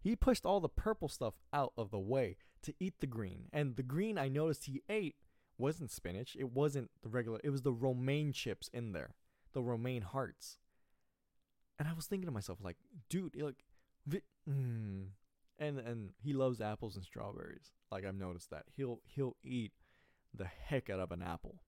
he 0.00 0.16
pushed 0.16 0.46
all 0.46 0.60
the 0.60 0.68
purple 0.68 1.08
stuff 1.08 1.34
out 1.52 1.72
of 1.76 1.90
the 1.90 1.98
way 1.98 2.36
to 2.62 2.74
eat 2.78 2.94
the 3.00 3.06
green. 3.06 3.48
And 3.52 3.76
the 3.76 3.82
green 3.82 4.18
I 4.18 4.28
noticed 4.28 4.64
he 4.64 4.82
ate 4.88 5.16
wasn't 5.58 5.90
spinach. 5.90 6.36
It 6.38 6.52
wasn't 6.52 6.90
the 7.02 7.08
regular. 7.08 7.40
It 7.42 7.50
was 7.50 7.62
the 7.62 7.72
romaine 7.72 8.32
chips 8.32 8.68
in 8.72 8.92
there, 8.92 9.14
the 9.52 9.62
romaine 9.62 10.02
hearts. 10.02 10.58
And 11.78 11.88
I 11.88 11.92
was 11.92 12.06
thinking 12.06 12.26
to 12.26 12.32
myself, 12.32 12.58
like, 12.62 12.76
dude, 13.08 13.36
like, 13.40 13.64
mm. 14.48 15.06
and 15.58 15.78
and 15.78 16.10
he 16.22 16.32
loves 16.32 16.60
apples 16.60 16.96
and 16.96 17.04
strawberries. 17.04 17.72
Like 17.90 18.04
I've 18.04 18.14
noticed 18.14 18.50
that 18.50 18.64
he'll 18.76 19.00
he'll 19.04 19.36
eat 19.44 19.72
the 20.34 20.46
heck 20.46 20.90
out 20.90 21.00
of 21.00 21.12
an 21.12 21.22
apple. 21.22 21.60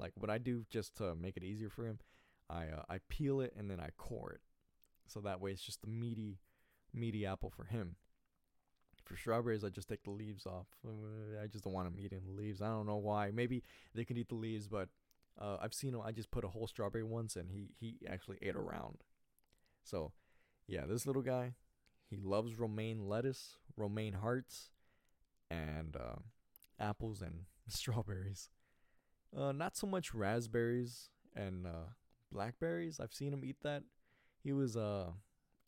Like 0.00 0.12
what 0.16 0.30
I 0.30 0.38
do 0.38 0.64
just 0.70 0.96
to 0.96 1.14
make 1.14 1.36
it 1.36 1.44
easier 1.44 1.68
for 1.68 1.86
him, 1.86 1.98
I 2.48 2.64
uh, 2.64 2.82
I 2.88 2.98
peel 3.08 3.40
it 3.40 3.52
and 3.56 3.70
then 3.70 3.78
I 3.78 3.90
core 3.98 4.32
it, 4.32 4.40
so 5.06 5.20
that 5.20 5.40
way 5.40 5.52
it's 5.52 5.62
just 5.62 5.84
a 5.84 5.88
meaty, 5.88 6.38
meaty 6.94 7.26
apple 7.26 7.50
for 7.50 7.64
him. 7.64 7.96
For 9.04 9.16
strawberries, 9.16 9.64
I 9.64 9.68
just 9.68 9.88
take 9.88 10.04
the 10.04 10.10
leaves 10.10 10.46
off. 10.46 10.66
I 11.42 11.46
just 11.48 11.64
don't 11.64 11.72
want 11.72 11.92
them 11.92 12.02
eating 12.02 12.20
the 12.24 12.32
leaves. 12.32 12.62
I 12.62 12.68
don't 12.68 12.86
know 12.86 12.96
why. 12.96 13.30
Maybe 13.32 13.62
they 13.94 14.04
can 14.04 14.16
eat 14.16 14.28
the 14.28 14.36
leaves, 14.36 14.68
but 14.68 14.88
uh, 15.40 15.56
I've 15.60 15.74
seen 15.74 15.94
him. 15.94 16.00
I 16.04 16.12
just 16.12 16.30
put 16.30 16.44
a 16.44 16.48
whole 16.48 16.66
strawberry 16.66 17.02
once, 17.02 17.36
and 17.36 17.50
he 17.50 17.70
he 17.78 17.96
actually 18.08 18.38
ate 18.40 18.56
around. 18.56 18.98
So, 19.82 20.12
yeah, 20.66 20.86
this 20.86 21.06
little 21.06 21.22
guy, 21.22 21.54
he 22.08 22.16
loves 22.16 22.58
romaine 22.58 23.08
lettuce, 23.08 23.56
romaine 23.76 24.14
hearts, 24.14 24.70
and 25.50 25.96
uh, 25.96 26.20
apples 26.78 27.20
and 27.20 27.46
strawberries. 27.68 28.48
Uh, 29.36 29.52
not 29.52 29.76
so 29.76 29.86
much 29.86 30.12
raspberries 30.12 31.10
and 31.34 31.66
uh, 31.66 31.90
blackberries. 32.32 32.98
I've 33.00 33.14
seen 33.14 33.32
him 33.32 33.44
eat 33.44 33.56
that. 33.62 33.82
He 34.42 34.52
was 34.52 34.76
uh, 34.76 35.12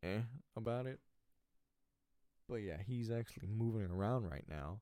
eh 0.02 0.22
about 0.56 0.86
it. 0.86 0.98
But 2.48 2.56
yeah, 2.56 2.78
he's 2.84 3.10
actually 3.10 3.48
moving 3.48 3.90
around 3.90 4.28
right 4.28 4.44
now. 4.48 4.80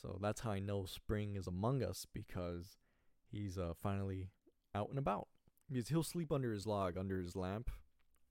So 0.00 0.18
that's 0.22 0.40
how 0.40 0.52
I 0.52 0.60
know 0.60 0.84
spring 0.84 1.36
is 1.36 1.46
among 1.46 1.82
us 1.82 2.06
because 2.12 2.78
he's 3.30 3.58
uh, 3.58 3.72
finally 3.82 4.30
out 4.74 4.88
and 4.90 4.98
about. 4.98 5.28
Because 5.70 5.88
he'll 5.88 6.02
sleep 6.02 6.32
under 6.32 6.52
his 6.52 6.66
log, 6.66 6.96
under 6.96 7.18
his 7.20 7.36
lamp, 7.36 7.70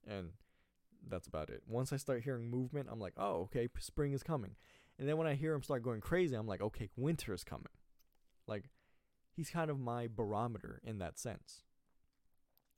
and 0.07 0.31
that's 1.07 1.27
about 1.27 1.49
it. 1.49 1.61
Once 1.67 1.93
I 1.93 1.97
start 1.97 2.23
hearing 2.23 2.49
movement, 2.49 2.87
I'm 2.91 2.99
like, 2.99 3.13
oh, 3.17 3.41
okay, 3.43 3.67
spring 3.79 4.13
is 4.13 4.23
coming. 4.23 4.55
And 4.97 5.07
then 5.07 5.17
when 5.17 5.27
I 5.27 5.35
hear 5.35 5.53
him 5.53 5.61
start 5.61 5.83
going 5.83 6.01
crazy, 6.01 6.35
I'm 6.35 6.47
like, 6.47 6.61
okay, 6.61 6.89
winter 6.95 7.33
is 7.33 7.43
coming. 7.43 7.67
Like, 8.47 8.63
he's 9.37 9.49
kind 9.51 9.69
of 9.69 9.79
my 9.79 10.07
barometer 10.13 10.81
in 10.83 10.97
that 10.97 11.17
sense. 11.17 11.63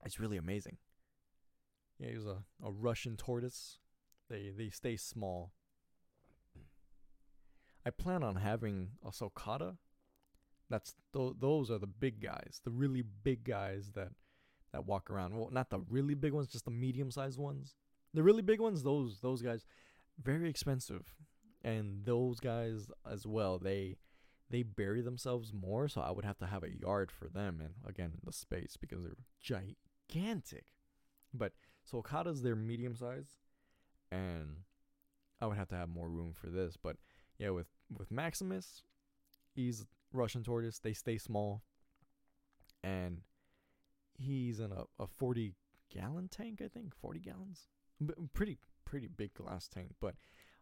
It's 0.06 0.19
really 0.19 0.38
amazing. 0.38 0.78
Yeah, 1.98 2.12
he's 2.12 2.26
a, 2.26 2.43
a 2.63 2.72
Russian 2.72 3.17
tortoise. 3.17 3.80
They 4.30 4.52
they 4.56 4.69
stay 4.69 4.95
small. 4.98 5.54
I 7.86 7.89
plan 7.89 8.24
on 8.24 8.36
having 8.36 8.89
a 9.04 9.10
sulcata. 9.10 9.78
That's 10.69 10.93
th- 11.13 11.34
those 11.39 11.72
are 11.72 11.80
the 11.80 11.88
big 11.88 12.22
guys, 12.22 12.62
the 12.63 12.72
really 12.72 13.02
big 13.02 13.43
guys 13.43 13.91
that 13.95 14.10
that 14.72 14.86
walk 14.86 15.10
around. 15.10 15.36
Well, 15.36 15.50
not 15.52 15.69
the 15.69 15.80
really 15.89 16.13
big 16.13 16.34
ones, 16.34 16.48
just 16.48 16.65
the 16.65 16.72
medium-sized 16.72 17.39
ones. 17.39 17.76
The 18.13 18.24
really 18.24 18.43
big 18.43 18.60
ones, 18.60 18.84
those 18.84 19.19
those 19.22 19.41
guys, 19.41 19.65
very 20.22 20.50
expensive, 20.50 21.15
and 21.63 22.06
those 22.06 22.39
guys 22.39 22.88
as 23.10 23.26
well. 23.26 23.58
They 23.58 23.95
they 24.50 24.64
bury 24.64 25.02
themselves 25.02 25.54
more, 25.54 25.88
so 25.88 26.02
I 26.02 26.12
would 26.12 26.26
have 26.26 26.38
to 26.40 26.48
have 26.48 26.64
a 26.64 26.76
yard 26.76 27.12
for 27.12 27.28
them, 27.28 27.62
and 27.62 27.74
again 27.88 28.14
the 28.24 28.32
space 28.34 28.78
because 28.80 29.04
they're 29.04 29.18
gigantic. 29.42 30.66
But 31.34 31.54
sulcatas, 31.92 32.42
they're 32.42 32.56
medium 32.56 32.96
size 32.96 33.38
and 34.12 34.58
I 35.42 35.46
would 35.46 35.58
have 35.58 35.70
to 35.70 35.76
have 35.76 35.90
more 35.90 36.10
room 36.10 36.34
for 36.34 36.48
this. 36.48 36.76
But 36.82 36.98
yeah, 37.38 37.50
with 37.50 37.68
with 37.96 38.12
Maximus, 38.12 38.84
he's 39.54 39.86
Russian 40.12 40.44
tortoise. 40.44 40.80
They 40.80 40.94
stay 40.94 41.18
small, 41.18 41.62
and 42.84 43.22
he's 44.18 44.60
in 44.60 44.72
a, 44.72 44.84
a 45.02 45.08
40 45.08 45.56
gallon 45.94 46.28
tank, 46.28 46.62
I 46.64 46.68
think, 46.68 46.94
40 46.96 47.20
gallons. 47.20 47.68
B- 48.06 48.14
pretty 48.34 48.58
pretty 48.86 49.08
big 49.08 49.34
glass 49.34 49.68
tank, 49.68 49.92
but 50.02 50.16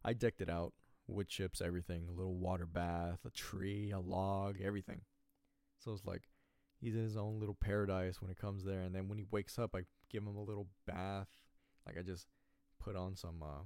I 0.03 0.13
decked 0.13 0.41
it 0.41 0.49
out, 0.49 0.73
wood 1.07 1.27
chips, 1.27 1.61
everything, 1.61 2.07
a 2.07 2.11
little 2.11 2.35
water 2.35 2.65
bath, 2.65 3.19
a 3.25 3.29
tree, 3.29 3.91
a 3.91 3.99
log, 3.99 4.57
everything. 4.61 5.01
So 5.79 5.93
it's 5.93 6.05
like 6.05 6.23
he's 6.79 6.95
in 6.95 7.03
his 7.03 7.17
own 7.17 7.39
little 7.39 7.55
paradise 7.59 8.21
when 8.21 8.31
it 8.31 8.39
comes 8.39 8.63
there, 8.63 8.81
and 8.81 8.93
then 8.93 9.07
when 9.07 9.17
he 9.17 9.25
wakes 9.31 9.57
up, 9.57 9.75
I 9.75 9.81
give 10.09 10.23
him 10.23 10.35
a 10.35 10.43
little 10.43 10.67
bath. 10.85 11.29
Like 11.85 11.97
I 11.97 12.01
just 12.01 12.27
put 12.79 12.95
on 12.95 13.15
some 13.15 13.41
uh, 13.41 13.63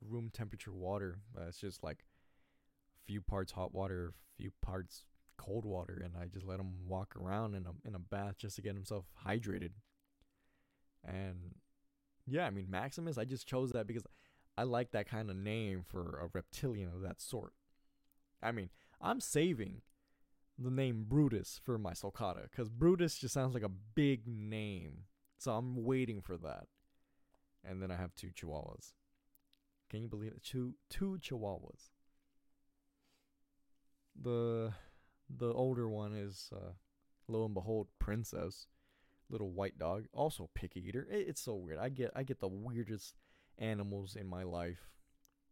room 0.00 0.30
temperature 0.32 0.72
water. 0.72 1.18
Uh, 1.36 1.46
it's 1.48 1.58
just 1.58 1.82
like 1.82 2.04
a 2.98 3.06
few 3.06 3.20
parts 3.20 3.52
hot 3.52 3.74
water, 3.74 4.12
a 4.38 4.42
few 4.42 4.50
parts 4.62 5.04
cold 5.36 5.64
water, 5.64 6.00
and 6.04 6.14
I 6.20 6.26
just 6.26 6.46
let 6.46 6.60
him 6.60 6.86
walk 6.86 7.14
around 7.16 7.54
in 7.54 7.66
a 7.66 7.88
in 7.88 7.94
a 7.94 7.98
bath 7.98 8.36
just 8.38 8.56
to 8.56 8.62
get 8.62 8.74
himself 8.74 9.06
hydrated. 9.26 9.70
And 11.04 11.54
yeah, 12.26 12.46
I 12.46 12.50
mean 12.50 12.66
Maximus, 12.70 13.18
I 13.18 13.24
just 13.24 13.46
chose 13.46 13.72
that 13.72 13.86
because 13.86 14.04
I 14.56 14.62
like 14.62 14.92
that 14.92 15.08
kind 15.08 15.30
of 15.30 15.36
name 15.36 15.84
for 15.86 16.20
a 16.22 16.28
reptilian 16.32 16.90
of 16.94 17.02
that 17.02 17.20
sort. 17.20 17.52
I 18.42 18.52
mean, 18.52 18.70
I'm 19.00 19.20
saving 19.20 19.82
the 20.58 20.70
name 20.70 21.06
Brutus 21.08 21.60
for 21.64 21.78
my 21.78 21.92
sulcata 21.92 22.48
because 22.50 22.68
Brutus 22.68 23.18
just 23.18 23.34
sounds 23.34 23.54
like 23.54 23.64
a 23.64 23.70
big 23.94 24.26
name. 24.26 25.04
So 25.38 25.52
I'm 25.52 25.84
waiting 25.84 26.20
for 26.20 26.36
that. 26.38 26.66
And 27.64 27.82
then 27.82 27.90
I 27.90 27.96
have 27.96 28.14
two 28.14 28.28
chihuahuas. 28.28 28.92
Can 29.90 30.02
you 30.02 30.08
believe 30.08 30.32
it? 30.32 30.42
Two 30.42 30.74
two 30.90 31.18
chihuahuas. 31.20 31.90
The 34.20 34.72
the 35.28 35.52
older 35.52 35.88
one 35.88 36.14
is 36.14 36.50
uh, 36.54 36.72
lo 37.26 37.44
and 37.44 37.54
behold 37.54 37.88
princess, 37.98 38.66
little 39.28 39.50
white 39.50 39.78
dog, 39.78 40.04
also 40.12 40.50
picky 40.54 40.86
eater. 40.86 41.06
It, 41.10 41.28
it's 41.28 41.40
so 41.40 41.54
weird. 41.54 41.78
I 41.78 41.88
get 41.88 42.12
I 42.14 42.22
get 42.22 42.40
the 42.40 42.48
weirdest 42.48 43.14
animals 43.58 44.16
in 44.16 44.26
my 44.26 44.42
life. 44.42 44.90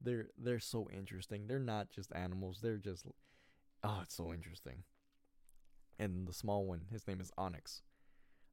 They're 0.01 0.29
they're 0.37 0.59
so 0.59 0.89
interesting. 0.93 1.47
They're 1.47 1.59
not 1.59 1.91
just 1.91 2.13
animals. 2.15 2.59
They're 2.63 2.79
just 2.79 3.07
oh, 3.85 4.01
it's 4.03 4.17
so 4.17 4.33
interesting. 4.33 4.85
And 5.99 6.27
the 6.27 6.33
small 6.33 6.67
one, 6.67 6.83
his 6.91 7.07
name 7.07 7.21
is 7.21 7.31
Onyx. 7.39 7.83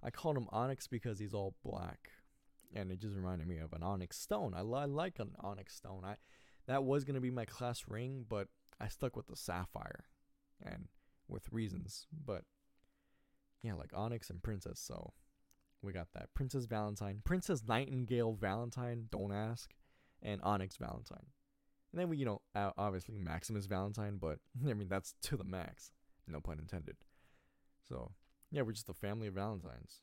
I 0.03 0.11
called 0.11 0.37
him 0.37 0.47
Onyx 0.51 0.87
because 0.87 1.19
he's 1.19 1.33
all 1.33 1.55
black, 1.63 2.09
and 2.73 2.91
it 2.91 2.99
just 2.99 3.15
reminded 3.15 3.47
me 3.47 3.57
of 3.57 3.73
an 3.73 3.83
onyx 3.83 4.17
stone. 4.17 4.53
I, 4.53 4.59
I 4.59 4.85
like 4.85 5.19
an 5.19 5.31
onyx 5.39 5.75
stone. 5.75 6.03
I 6.05 6.15
that 6.67 6.83
was 6.83 7.03
gonna 7.03 7.21
be 7.21 7.31
my 7.31 7.45
class 7.45 7.85
ring, 7.87 8.25
but 8.27 8.47
I 8.79 8.87
stuck 8.87 9.15
with 9.15 9.27
the 9.27 9.35
sapphire, 9.35 10.05
and 10.63 10.87
with 11.27 11.51
reasons. 11.51 12.07
But 12.25 12.43
yeah, 13.61 13.73
like 13.73 13.91
Onyx 13.93 14.29
and 14.29 14.41
Princess. 14.41 14.79
So 14.79 15.13
we 15.81 15.93
got 15.93 16.07
that 16.13 16.33
Princess 16.33 16.65
Valentine, 16.65 17.21
Princess 17.23 17.63
Nightingale 17.67 18.33
Valentine. 18.33 19.07
Don't 19.11 19.31
ask, 19.31 19.71
and 20.21 20.41
Onyx 20.41 20.77
Valentine. 20.77 21.27
And 21.91 21.99
then 21.99 22.09
we, 22.09 22.17
you 22.17 22.25
know, 22.25 22.41
obviously 22.55 23.17
Maximus 23.17 23.65
Valentine, 23.65 24.17
but 24.19 24.39
I 24.67 24.73
mean 24.73 24.89
that's 24.89 25.15
to 25.23 25.37
the 25.37 25.43
max. 25.43 25.91
No 26.27 26.39
pun 26.39 26.59
intended. 26.59 26.97
So 27.87 28.11
yeah, 28.51 28.61
we're 28.61 28.73
just 28.73 28.89
a 28.89 28.93
family 28.93 29.27
of 29.27 29.35
Valentines. 29.35 30.01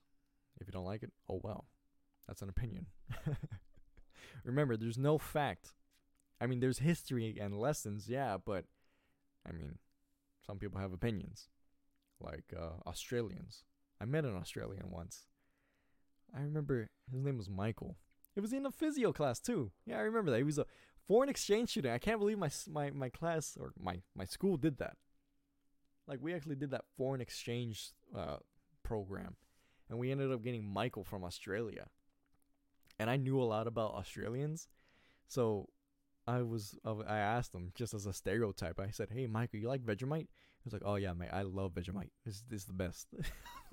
If 0.60 0.66
you 0.66 0.72
don't 0.72 0.84
like 0.84 1.02
it, 1.02 1.12
oh 1.28 1.40
well. 1.42 1.66
That's 2.26 2.42
an 2.42 2.48
opinion. 2.48 2.86
Remember, 4.44 4.76
there's 4.76 4.98
no 4.98 5.18
fact. 5.18 5.74
I 6.40 6.46
mean, 6.46 6.60
there's 6.60 6.78
history 6.78 7.38
and 7.40 7.58
lessons, 7.58 8.08
yeah, 8.08 8.36
but 8.44 8.64
I 9.48 9.52
mean, 9.52 9.78
some 10.44 10.58
people 10.58 10.80
have 10.80 10.92
opinions. 10.92 11.48
Like 12.20 12.52
uh, 12.56 12.88
Australians. 12.88 13.64
I 14.00 14.06
met 14.06 14.24
an 14.24 14.36
Australian 14.36 14.90
once. 14.90 15.26
I 16.34 16.40
remember 16.40 16.88
his 17.10 17.22
name 17.22 17.38
was 17.38 17.48
Michael. 17.48 17.96
It 18.34 18.40
was 18.40 18.52
in 18.52 18.66
a 18.66 18.70
physio 18.70 19.12
class 19.12 19.40
too. 19.40 19.70
Yeah, 19.86 19.98
I 19.98 20.02
remember 20.02 20.30
that. 20.30 20.38
He 20.38 20.42
was 20.42 20.58
a 20.58 20.66
foreign 21.06 21.28
exchange 21.28 21.70
student. 21.70 21.94
I 21.94 21.98
can't 21.98 22.18
believe 22.18 22.38
my 22.38 22.50
my 22.68 22.90
my 22.90 23.08
class 23.08 23.56
or 23.58 23.72
my 23.80 24.02
my 24.14 24.24
school 24.24 24.56
did 24.56 24.78
that. 24.78 24.96
Like 26.06 26.20
we 26.20 26.34
actually 26.34 26.56
did 26.56 26.70
that 26.70 26.84
foreign 26.96 27.20
exchange 27.20 27.90
uh, 28.16 28.36
program, 28.82 29.36
and 29.88 29.98
we 29.98 30.10
ended 30.10 30.32
up 30.32 30.42
getting 30.42 30.64
Michael 30.64 31.04
from 31.04 31.24
Australia. 31.24 31.86
And 32.98 33.10
I 33.10 33.16
knew 33.16 33.40
a 33.40 33.44
lot 33.44 33.66
about 33.66 33.94
Australians, 33.94 34.68
so 35.28 35.68
I 36.26 36.42
was 36.42 36.78
I 36.84 37.18
asked 37.18 37.54
him 37.54 37.72
just 37.74 37.94
as 37.94 38.06
a 38.06 38.12
stereotype. 38.12 38.80
I 38.80 38.90
said, 38.90 39.10
"Hey, 39.10 39.26
Michael, 39.26 39.60
you 39.60 39.68
like 39.68 39.84
Vegemite?" 39.84 40.28
Was 40.66 40.72
like, 40.72 40.82
"Oh 40.84 40.96
yeah, 40.96 41.12
mate, 41.14 41.30
I 41.32 41.42
love 41.42 41.72
Vegemite. 41.72 42.10
This, 42.24 42.42
this 42.50 42.62
is 42.62 42.66
the 42.66 42.74
best." 42.74 43.06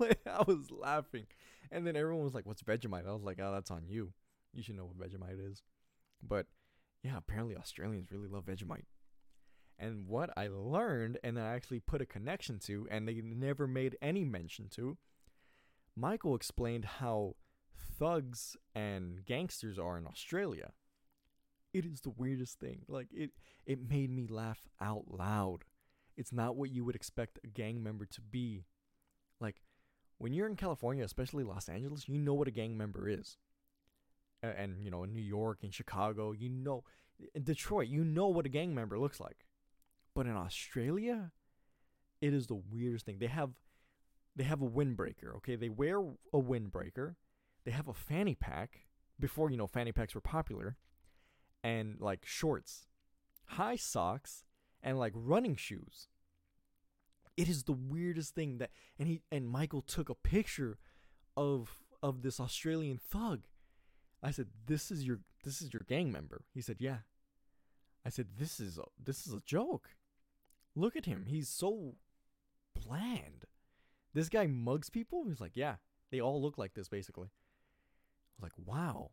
I 0.00 0.44
was 0.46 0.70
laughing, 0.70 1.26
and 1.70 1.86
then 1.86 1.96
everyone 1.96 2.24
was 2.24 2.34
like, 2.34 2.46
"What's 2.46 2.62
Vegemite?" 2.62 3.06
I 3.06 3.12
was 3.12 3.24
like, 3.24 3.38
"Oh, 3.40 3.52
that's 3.52 3.70
on 3.70 3.82
you. 3.86 4.12
You 4.52 4.62
should 4.62 4.76
know 4.76 4.86
what 4.86 4.98
Vegemite 4.98 5.44
is." 5.44 5.62
But 6.22 6.46
yeah, 7.02 7.16
apparently 7.18 7.56
Australians 7.56 8.10
really 8.10 8.28
love 8.28 8.46
Vegemite. 8.46 8.86
And 9.78 10.06
what 10.06 10.30
I 10.36 10.48
learned 10.48 11.18
and 11.22 11.38
I 11.38 11.48
actually 11.54 11.80
put 11.80 12.00
a 12.00 12.06
connection 12.06 12.58
to, 12.60 12.86
and 12.90 13.06
they 13.06 13.20
never 13.20 13.66
made 13.66 13.96
any 14.00 14.24
mention 14.24 14.68
to, 14.70 14.96
Michael 15.96 16.34
explained 16.34 16.84
how 16.84 17.34
thugs 17.98 18.56
and 18.74 19.24
gangsters 19.24 19.78
are 19.78 19.98
in 19.98 20.06
Australia. 20.06 20.72
It 21.72 21.84
is 21.84 22.00
the 22.00 22.10
weirdest 22.10 22.60
thing. 22.60 22.82
Like 22.88 23.08
it 23.12 23.30
it 23.66 23.88
made 23.88 24.10
me 24.10 24.26
laugh 24.28 24.68
out 24.80 25.04
loud. 25.08 25.64
It's 26.16 26.32
not 26.32 26.56
what 26.56 26.70
you 26.70 26.84
would 26.84 26.94
expect 26.94 27.38
a 27.44 27.46
gang 27.48 27.82
member 27.82 28.06
to 28.06 28.20
be. 28.20 28.64
Like 29.40 29.62
when 30.18 30.32
you're 30.32 30.46
in 30.46 30.56
California, 30.56 31.04
especially 31.04 31.44
Los 31.44 31.68
Angeles, 31.68 32.08
you 32.08 32.18
know 32.18 32.34
what 32.34 32.48
a 32.48 32.52
gang 32.52 32.76
member 32.76 33.08
is. 33.08 33.36
And, 34.42 34.56
and 34.56 34.84
you 34.84 34.90
know, 34.90 35.02
in 35.02 35.12
New 35.12 35.22
York 35.22 35.58
and 35.62 35.74
Chicago, 35.74 36.32
you 36.32 36.48
know 36.48 36.84
in 37.34 37.44
Detroit, 37.44 37.88
you 37.88 38.04
know 38.04 38.28
what 38.28 38.46
a 38.46 38.48
gang 38.48 38.74
member 38.74 38.98
looks 38.98 39.20
like. 39.20 39.46
But 40.14 40.26
in 40.26 40.36
Australia, 40.36 41.32
it 42.20 42.32
is 42.32 42.46
the 42.46 42.54
weirdest 42.54 43.06
thing. 43.06 43.18
They 43.18 43.26
have 43.26 43.50
they 44.36 44.44
have 44.44 44.62
a 44.62 44.68
windbreaker, 44.68 45.36
okay? 45.36 45.56
They 45.56 45.68
wear 45.68 46.00
a 46.00 46.40
windbreaker. 46.40 47.14
They 47.64 47.70
have 47.70 47.88
a 47.88 47.94
fanny 47.94 48.34
pack 48.34 48.80
before, 49.18 49.50
you 49.50 49.56
know, 49.56 49.68
fanny 49.68 49.92
packs 49.92 50.14
were 50.14 50.20
popular 50.20 50.76
and 51.62 51.96
like 52.00 52.26
shorts. 52.26 52.86
high 53.46 53.76
socks, 53.76 54.44
and 54.84 54.98
like 54.98 55.12
running 55.16 55.56
shoes. 55.56 56.08
It 57.36 57.48
is 57.48 57.64
the 57.64 57.72
weirdest 57.72 58.34
thing 58.36 58.58
that 58.58 58.70
and 58.96 59.08
he 59.08 59.22
and 59.32 59.48
Michael 59.48 59.82
took 59.82 60.08
a 60.08 60.14
picture 60.14 60.78
of 61.36 61.82
of 62.02 62.22
this 62.22 62.38
Australian 62.38 62.98
thug. 62.98 63.48
I 64.22 64.30
said, 64.30 64.48
"This 64.66 64.92
is 64.92 65.04
your 65.04 65.20
this 65.42 65.60
is 65.60 65.72
your 65.72 65.82
gang 65.88 66.12
member." 66.12 66.44
He 66.52 66.60
said, 66.60 66.76
"Yeah." 66.78 66.98
I 68.04 68.10
said, 68.10 68.28
"This 68.38 68.60
is 68.60 68.78
a, 68.78 68.84
this 69.02 69.26
is 69.26 69.32
a 69.32 69.40
joke. 69.40 69.96
Look 70.76 70.94
at 70.94 71.06
him. 71.06 71.24
He's 71.26 71.48
so 71.48 71.96
bland. 72.74 73.46
This 74.12 74.28
guy 74.28 74.46
mugs 74.46 74.90
people." 74.90 75.24
He's 75.24 75.40
like, 75.40 75.56
"Yeah, 75.56 75.76
they 76.10 76.20
all 76.20 76.40
look 76.40 76.58
like 76.58 76.74
this 76.74 76.88
basically." 76.88 77.28
I 77.28 78.32
was 78.36 78.42
like, 78.42 78.66
"Wow." 78.66 79.10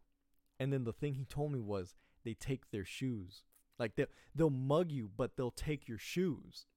And 0.60 0.72
then 0.72 0.84
the 0.84 0.94
thing 0.94 1.16
he 1.16 1.26
told 1.26 1.52
me 1.52 1.60
was 1.60 1.96
they 2.24 2.36
take 2.36 2.70
their 2.70 2.86
shoes. 2.86 3.44
Like 3.82 3.96
they 3.96 4.06
they'll 4.36 4.52
mug 4.52 4.92
you, 4.92 5.10
but 5.18 5.36
they'll 5.36 5.50
take 5.50 5.88
your 5.88 5.98
shoes. 5.98 6.68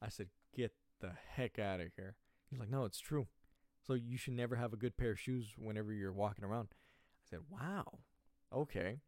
I 0.00 0.08
said, 0.08 0.30
"Get 0.56 0.72
the 1.00 1.12
heck 1.34 1.58
out 1.58 1.80
of 1.80 1.88
here." 1.94 2.16
He's 2.48 2.58
like, 2.58 2.70
"No, 2.70 2.86
it's 2.86 3.00
true. 3.00 3.28
So 3.86 3.92
you 3.92 4.16
should 4.16 4.32
never 4.32 4.56
have 4.56 4.72
a 4.72 4.78
good 4.78 4.96
pair 4.96 5.10
of 5.10 5.20
shoes 5.20 5.52
whenever 5.58 5.92
you're 5.92 6.10
walking 6.10 6.42
around." 6.42 6.68
I 6.72 7.28
said, 7.28 7.40
"Wow. 7.50 7.98
Okay." 8.50 9.00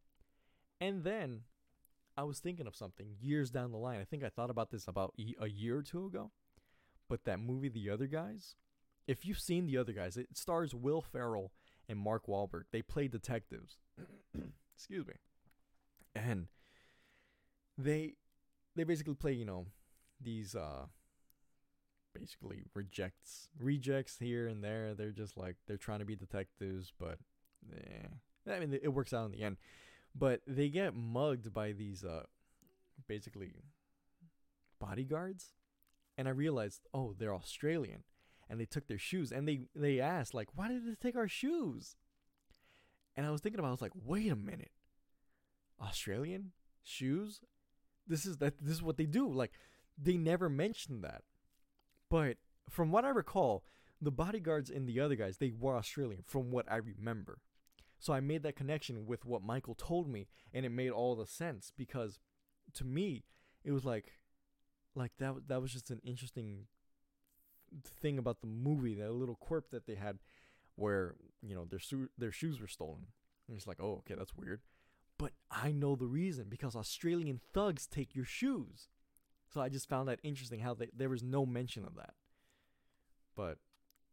And 0.83 1.03
then 1.03 1.45
I 2.15 2.25
was 2.25 2.41
thinking 2.41 2.67
of 2.67 2.77
something 2.77 3.17
years 3.19 3.51
down 3.51 3.73
the 3.73 3.79
line. 3.79 3.99
I 3.99 4.05
think 4.05 4.23
I 4.23 4.29
thought 4.29 4.51
about 4.51 4.71
this 4.71 4.87
about 4.87 5.15
a 5.41 5.49
year 5.49 5.79
or 5.79 5.83
two 5.83 6.05
ago. 6.05 6.31
But 7.09 7.25
that 7.25 7.41
movie, 7.41 7.71
The 7.71 7.89
Other 7.89 8.07
Guys, 8.07 8.55
if 9.07 9.25
you've 9.25 9.41
seen 9.41 9.65
The 9.65 9.79
Other 9.79 9.95
Guys, 9.95 10.19
it 10.19 10.37
stars 10.37 10.75
Will 10.75 11.01
Ferrell 11.01 11.53
and 11.89 11.99
Mark 11.99 12.27
Wahlberg. 12.27 12.65
They 12.71 12.83
play 12.83 13.09
detectives. 13.09 13.79
Excuse 14.77 15.07
me. 15.07 15.15
And 16.15 16.49
they 17.85 18.15
they 18.77 18.85
basically 18.85 19.15
play, 19.15 19.33
you 19.33 19.45
know, 19.45 19.67
these 20.21 20.55
uh 20.55 20.87
basically 22.15 22.65
rejects 22.75 23.49
rejects 23.59 24.19
here 24.19 24.47
and 24.49 24.63
there. 24.63 24.95
They're 24.95 25.11
just 25.11 25.37
like 25.37 25.57
they're 25.67 25.77
trying 25.77 26.01
to 26.01 26.05
be 26.05 26.17
detectives, 26.17 26.93
but 26.99 27.19
yeah. 27.71 28.55
I 28.55 28.59
mean 28.59 28.79
it 28.81 28.89
works 28.89 29.13
out 29.13 29.27
in 29.27 29.33
the 29.33 29.43
end. 29.43 29.57
But 30.15 30.43
they 30.47 30.69
get 30.69 30.95
mugged 30.95 31.53
by 31.53 31.73
these 31.73 32.05
uh 32.05 32.25
basically 33.09 33.53
bodyguards. 34.81 35.55
And 36.19 36.29
I 36.29 36.33
realized, 36.33 36.83
oh, 36.93 37.15
they're 37.19 37.35
Australian. 37.35 38.05
And 38.51 38.61
they 38.61 38.67
took 38.67 38.87
their 38.87 38.99
shoes 38.99 39.33
and 39.33 39.49
they 39.49 39.63
they 39.75 39.99
asked 39.99 40.35
like, 40.35 40.49
"Why 40.55 40.69
did 40.69 40.87
they 40.87 40.95
take 41.01 41.17
our 41.17 41.29
shoes?" 41.29 41.97
And 43.17 43.27
I 43.27 43.31
was 43.31 43.41
thinking 43.41 43.59
about 43.59 43.69
I 43.69 43.73
was 43.73 43.81
like, 43.81 43.93
"Wait 43.95 44.31
a 44.31 44.37
minute. 44.37 44.73
Australian 45.81 46.53
shoes? 46.83 47.41
This 48.07 48.27
is 48.27 48.39
that 48.39 48.55
this 48.61 48.75
is 48.75 48.83
what 48.83 48.97
they 48.97 49.07
do. 49.07 49.31
Like 49.33 49.53
they 50.01 50.17
never 50.17 50.49
mentioned 50.49 51.05
that. 51.05 51.23
But 52.11 52.37
from 52.69 52.91
what 52.91 53.05
I 53.05 53.09
recall, 53.09 53.65
the 54.01 54.11
bodyguards 54.11 54.71
and 54.71 54.89
the 54.89 55.01
other 55.01 55.15
guys, 55.15 55.39
they 55.39 55.53
were 55.57 55.77
Australian 55.77 56.23
from 56.27 56.51
what 56.51 56.71
I 56.71 56.77
remember. 56.77 57.39
So 57.99 58.13
I 58.13 58.21
made 58.21 58.43
that 58.43 58.57
connection 58.57 59.07
with 59.07 59.25
what 59.25 59.43
Michael 59.43 59.77
told 59.77 60.09
me 60.09 60.27
and 60.53 60.67
it 60.67 60.71
made 60.71 60.91
all 60.91 61.15
the 61.15 61.27
sense 61.27 61.73
because 61.77 62.19
to 62.75 62.85
me 62.85 63.23
it 63.65 63.71
was 63.71 63.85
like 63.85 64.19
like 64.95 65.13
that 65.19 65.49
that 65.49 65.63
was 65.63 65.73
just 65.73 65.91
an 65.91 66.01
interesting 66.05 66.67
thing 68.01 68.19
about 68.19 68.41
the 68.41 68.47
movie, 68.47 68.95
that 68.95 69.13
little 69.13 69.37
quirk 69.37 69.71
that 69.71 69.87
they 69.87 69.95
had 69.95 70.19
where, 70.77 71.15
you 71.41 71.55
know, 71.55 71.65
their 71.65 71.81
their 72.19 72.33
shoes 72.33 72.61
were 72.61 72.67
stolen. 72.67 73.07
And 73.49 73.57
it's 73.57 73.67
like, 73.67 73.81
"Oh, 73.81 73.99
okay, 73.99 74.15
that's 74.15 74.35
weird." 74.35 74.61
But 75.23 75.35
I 75.53 75.71
know 75.71 75.95
the 75.95 76.09
reason 76.09 76.47
because 76.49 76.75
Australian 76.75 77.41
thugs 77.55 77.87
take 77.87 78.17
your 78.17 78.25
shoes. 78.25 78.89
So 79.55 79.61
I 79.61 79.69
just 79.69 79.89
found 79.89 80.09
that 80.09 80.19
interesting 80.25 80.59
how 80.59 80.75
they, 80.75 80.89
there 80.93 81.09
was 81.09 81.23
no 81.23 81.47
mention 81.47 81.85
of 81.85 81.95
that. 81.95 82.15
But 83.37 83.59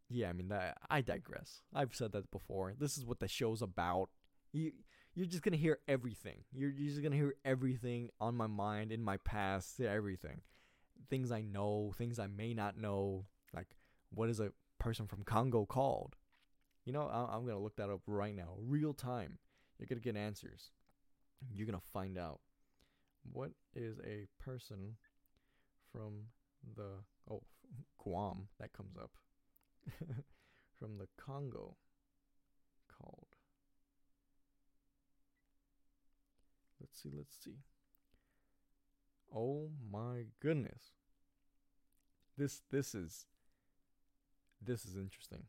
yeah, 0.07 0.29
I 0.29 0.33
mean 0.33 0.49
that 0.49 0.77
I 0.87 1.01
digress. 1.01 1.61
I've 1.73 1.95
said 1.95 2.11
that 2.11 2.29
before. 2.29 2.75
This 2.77 2.95
is 2.95 3.07
what 3.07 3.19
the 3.19 3.27
show's 3.27 3.63
about. 3.63 4.09
You 4.51 4.71
you're 5.15 5.25
just 5.25 5.41
gonna 5.41 5.57
hear 5.57 5.79
everything. 5.87 6.43
You're, 6.53 6.69
you're 6.69 6.91
just 6.91 7.01
gonna 7.01 7.15
hear 7.15 7.33
everything 7.43 8.11
on 8.21 8.35
my 8.35 8.45
mind, 8.45 8.91
in 8.91 9.01
my 9.01 9.17
past, 9.17 9.81
everything. 9.81 10.41
Things 11.09 11.31
I 11.31 11.41
know, 11.41 11.91
things 11.97 12.19
I 12.19 12.27
may 12.27 12.53
not 12.53 12.77
know. 12.77 13.25
Like 13.51 13.69
what 14.11 14.29
is 14.29 14.39
a 14.39 14.51
person 14.77 15.07
from 15.07 15.23
Congo 15.23 15.65
called? 15.65 16.17
You 16.85 16.93
know, 16.93 17.07
I, 17.11 17.35
I'm 17.35 17.47
gonna 17.47 17.57
look 17.57 17.77
that 17.77 17.89
up 17.89 18.01
right 18.05 18.35
now, 18.35 18.53
real 18.59 18.93
time. 18.93 19.39
You're 19.79 19.87
gonna 19.87 20.01
get 20.01 20.15
answers. 20.15 20.69
You're 21.53 21.65
gonna 21.65 21.79
find 21.93 22.17
out 22.17 22.39
what 23.31 23.51
is 23.75 23.99
a 23.99 24.27
person 24.43 24.95
from 25.91 26.27
the 26.75 27.03
oh 27.29 27.43
Guam 27.97 28.47
that 28.59 28.73
comes 28.73 28.95
up. 28.97 29.11
from 30.79 30.97
the 30.97 31.07
Congo 31.17 31.75
called. 32.87 33.27
Let's 36.79 37.01
see, 37.01 37.09
let's 37.15 37.35
see. 37.43 37.57
Oh 39.35 39.69
my 39.91 40.25
goodness. 40.41 40.91
This 42.37 42.61
this 42.71 42.95
is 42.95 43.25
this 44.61 44.85
is 44.85 44.95
interesting. 44.95 45.43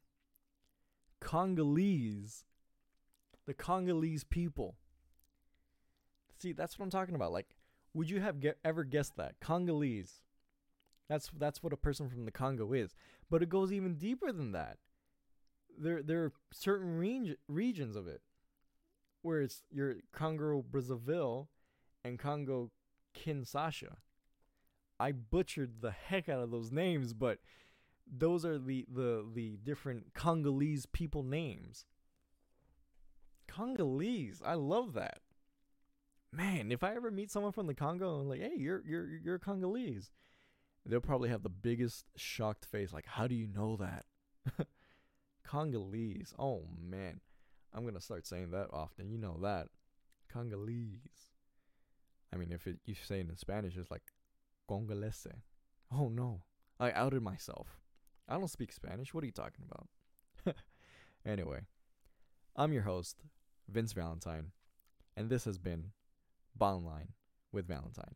Congolese. 1.20 2.44
The 3.46 3.55
Congolese 3.55 4.24
people. 4.24 4.76
See, 6.40 6.53
that's 6.53 6.79
what 6.79 6.85
I'm 6.85 6.90
talking 6.90 7.14
about. 7.14 7.33
Like, 7.33 7.55
would 7.94 8.09
you 8.09 8.20
have 8.20 8.40
ge- 8.40 8.55
ever 8.64 8.85
guessed 8.85 9.16
that? 9.16 9.35
Congolese. 9.40 10.20
That's 11.09 11.31
that's 11.37 11.62
what 11.62 11.72
a 11.72 11.76
person 11.76 12.09
from 12.09 12.24
the 12.24 12.31
Congo 12.31 12.72
is. 12.72 12.94
But 13.29 13.42
it 13.42 13.48
goes 13.48 13.72
even 13.72 13.96
deeper 13.96 14.33
than 14.33 14.53
that. 14.53 14.79
There 15.76 16.03
there 16.03 16.24
are 16.24 16.33
certain 16.53 16.98
reg- 16.98 17.37
regions 17.48 17.96
of 17.96 18.07
it 18.07 18.22
where 19.22 19.42
it's 19.42 19.64
your 19.70 19.96
Congo 20.12 20.62
Brazzaville 20.62 21.48
and 22.05 22.18
Congo 22.18 22.70
Kinshasa. 23.14 23.96
I 24.98 25.12
butchered 25.12 25.81
the 25.81 25.90
heck 25.90 26.29
out 26.29 26.42
of 26.42 26.50
those 26.50 26.70
names, 26.70 27.12
but 27.12 27.38
those 28.07 28.44
are 28.44 28.59
the 28.59 28.87
the 28.90 29.26
the 29.35 29.59
different 29.62 30.14
Congolese 30.14 30.87
people 30.87 31.22
names. 31.22 31.85
Congolese, 33.48 34.40
I 34.44 34.55
love 34.55 34.94
that. 34.94 35.20
Man, 36.32 36.70
if 36.70 36.84
I 36.84 36.94
ever 36.94 37.10
meet 37.10 37.30
someone 37.30 37.52
from 37.52 37.66
the 37.66 37.74
Congo, 37.74 38.20
I'm 38.20 38.28
like, 38.28 38.40
hey, 38.40 38.54
you're 38.56 38.82
you're 38.86 39.08
you're 39.22 39.38
Congolese 39.38 40.10
they'll 40.86 41.00
probably 41.00 41.28
have 41.28 41.42
the 41.42 41.48
biggest 41.48 42.06
shocked 42.16 42.64
face 42.64 42.92
like 42.92 43.06
how 43.06 43.26
do 43.26 43.34
you 43.34 43.46
know 43.46 43.76
that? 43.76 44.04
Congolese 45.44 46.34
oh 46.38 46.64
man. 46.80 47.20
I'm 47.72 47.84
gonna 47.84 48.00
start 48.00 48.26
saying 48.26 48.50
that 48.50 48.68
often 48.72 49.10
you 49.10 49.18
know 49.18 49.38
that. 49.42 49.68
Congolese. 50.32 51.30
I 52.32 52.36
mean 52.36 52.52
if 52.52 52.66
it, 52.66 52.78
you 52.84 52.94
say 52.94 53.20
it 53.20 53.28
in 53.28 53.36
spanish 53.36 53.76
it's 53.76 53.90
like 53.90 54.02
congolese. 54.68 55.26
Oh 55.92 56.08
no. 56.08 56.42
I 56.78 56.92
outed 56.92 57.22
myself. 57.22 57.78
I 58.28 58.38
don't 58.38 58.48
speak 58.48 58.72
spanish. 58.72 59.12
What 59.12 59.22
are 59.22 59.26
you 59.26 59.32
talking 59.32 59.64
about? 59.70 60.56
Anyway 61.26 61.60
i'm 62.56 62.72
your 62.72 62.82
host 62.82 63.22
vince 63.68 63.92
valentine 63.92 64.52
and 65.16 65.28
this 65.28 65.44
has 65.44 65.58
been 65.58 65.92
bottom 66.60 66.84
line 66.84 67.08
with 67.52 67.66
valentine 67.66 68.14